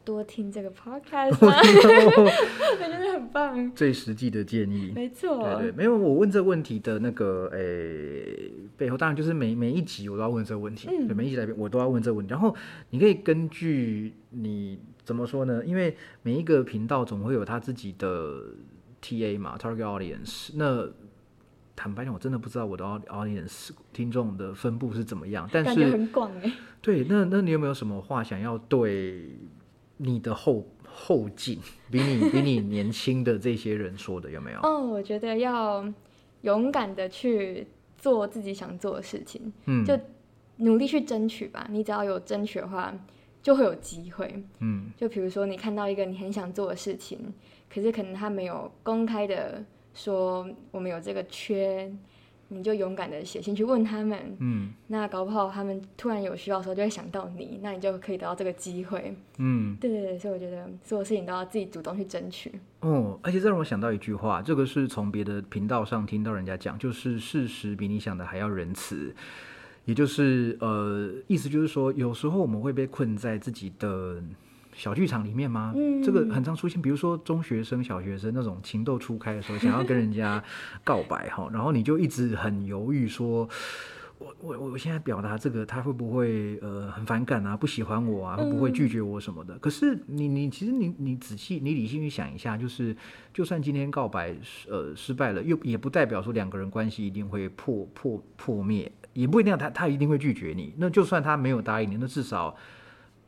[0.03, 3.71] 多听这个 podcast， 我觉得很棒。
[3.75, 5.45] 最实际的建议，没错。
[5.59, 12.31] 对对，没有我问这个问题的那个诶背后，当然就是每每一集我都要问这个问题，对每一集来宾我都要问这个问题。
[12.31, 12.57] 然后
[12.89, 15.63] 你可以根据你怎么说呢？
[15.67, 18.43] 因为每一个频道总会有他自己的。
[19.05, 20.53] T A 嘛，Target Audience。
[20.55, 20.89] 那
[21.77, 25.47] 坦白讲，我真的不知道我的 Audience 听众的分布是怎么样。
[25.53, 26.51] 但是很广哎。
[26.81, 29.29] 对，那那你有没有什么话想要对
[29.99, 31.59] 你的后后进，
[31.91, 34.31] 比你比你年轻的这些人说的？
[34.31, 34.61] 有没有？
[34.63, 35.85] 哦， 我觉得要
[36.41, 37.67] 勇敢的去
[37.99, 39.99] 做自己想做的事情，嗯，就
[40.57, 41.67] 努力去争取吧。
[41.69, 42.95] 你只要有争取的话，
[43.43, 44.43] 就会有机会。
[44.61, 47.19] 嗯，就比如说你看到一个你很想做的事情。
[47.75, 49.65] 可是可能他没有公开的
[49.95, 51.93] 说我们有这个缺，
[52.49, 62.53] 你就勇敢的写信去问他们，嗯，那搞不好他们突然有需要的时候就会想到你，那你就可以得到这个机会，嗯，对对对，所以我觉得所有事情都要自己主动去争取。
[62.81, 69.13] 哦，而且这让我想到一句话，这个是从别的频道上听到人家讲，就是事实比你想的还要仁慈，
[69.85, 74.23] 也就是呃，意思就是说，有时候我们会被困在自己的。
[74.75, 75.73] 小剧场里面吗？
[75.77, 80.43] 嗯，这个很常出现，比如说中学生、小学生那种情窦初开的时候，想要跟人家
[80.83, 83.49] 告白哈， 然后你就一直很犹豫，说
[84.19, 89.57] 我我我现在表达这个，他会不会呃很反感啊，不喜欢我啊，会不会拒绝我什么的？
[89.59, 92.97] 可是你你其实你你仔细你理性去想一下，就是
[93.33, 94.35] 就算今天告白
[94.69, 100.75] 呃失败了，又也不代表说两个人关系一定会破破破灭，也不一定他他一定会拒绝你。
[100.79, 102.57] 那就算他没有答应你，那至少。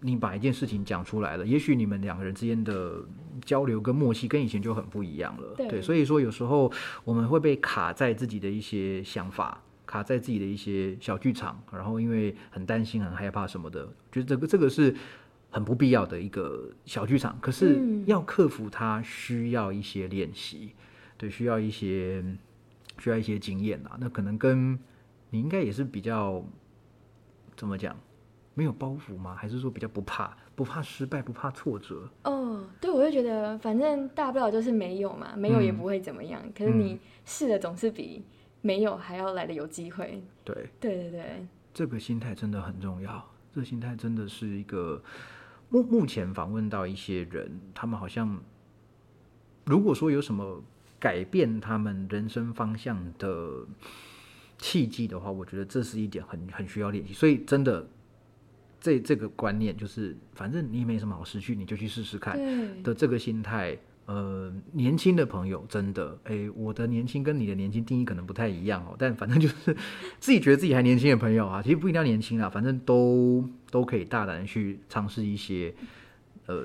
[0.00, 3.02] 你把一件事情讲出来了，也许你们两个人之间的
[3.44, 5.54] 交流跟默契跟以前就很不一样了。
[5.56, 6.70] 对，所以说有时候
[7.02, 14.94] 我们会被卡在自己的一些想法，卡在自己的一些小剧场，然后因为很担心、很害怕什么的，觉得这个这个是
[15.50, 17.38] 很不必要的一个小剧场。
[17.40, 20.72] 可是要克服它，需要一些练习，
[21.16, 22.22] 对，需要一些
[22.98, 23.96] 需要一些经验啊。
[23.98, 24.78] 那可能跟
[25.30, 26.44] 你应该也是比较
[27.56, 27.96] 怎么讲？
[28.58, 29.34] 没有包袱吗？
[29.34, 32.08] 还是说比较不怕，不怕失败，不怕挫折？
[32.24, 36.42] 哦，对，我就觉得反正大不了就是没有嘛，没有也不会怎么样。
[36.56, 38.24] 可是你试的总是比
[38.62, 40.24] 没有还要来的有机会。
[40.42, 43.30] 对，对对对，这个心态真的很重要。
[43.52, 45.02] 这个心态真的是一个
[45.68, 48.40] 目目前访问到一些人，他们好像
[49.66, 50.64] 如果说有什么
[50.98, 53.66] 改变他们人生方向的
[54.56, 57.12] 契机的话，我觉得这是一点很很需要练习。
[57.12, 57.86] 所以真的。
[58.86, 62.38] 这这个观念就是，反正你也没什么好失去，你就去试试看
[62.84, 63.76] 的这个心态。
[64.04, 68.94] 呃，年轻的朋友真的，哎，我的年轻跟你的年轻定义可能不太一样哦。
[68.96, 69.76] 但反正就是
[70.20, 75.74] 自己觉得自己还年轻的朋友啊，其实不一定要年轻啊，反正都都可以大胆的去尝试一些，
[76.46, 76.64] 呃，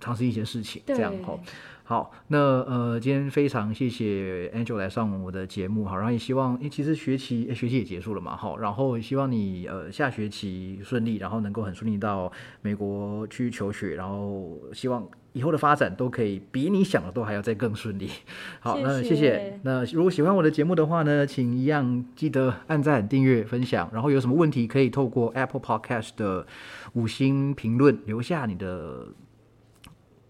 [0.00, 1.38] 尝试一些事情，这样哈。
[1.84, 12.32] 好，那呃，今天非常谢谢 Angel 来上我的节目，好，然后也希望，因为，其实学期学期也结束了嘛，好，然后希望你呃下学期顺利，然后能够很顺利到
[12.62, 18.10] 美国去求学，然后希望以后的发展都可以比你想的都还要再更顺利。
[18.60, 19.60] 好，那谢谢。
[19.62, 26.46] 那如果喜欢我的节目的话呢，请一样记得按赞、订阅、分享，然后有什么问题可以透过 Apple Podcast 的
[26.94, 29.08] 五星评论留下你的。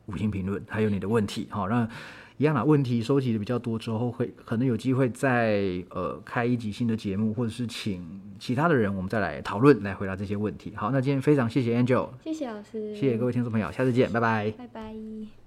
[0.07, 1.89] 五星评论，还有你的问题，好，让
[2.43, 8.05] 一样的问题收集的比较多之后，会可能有机会再呃开一集新的节目，或者是请
[8.37, 10.73] 其他的人，我们再来讨论，来回答这些问题。
[10.75, 15.42] 好，那今天非常谢谢 Angel，谢谢老师，谢谢各位听众朋友，下次见，拜拜，拜拜。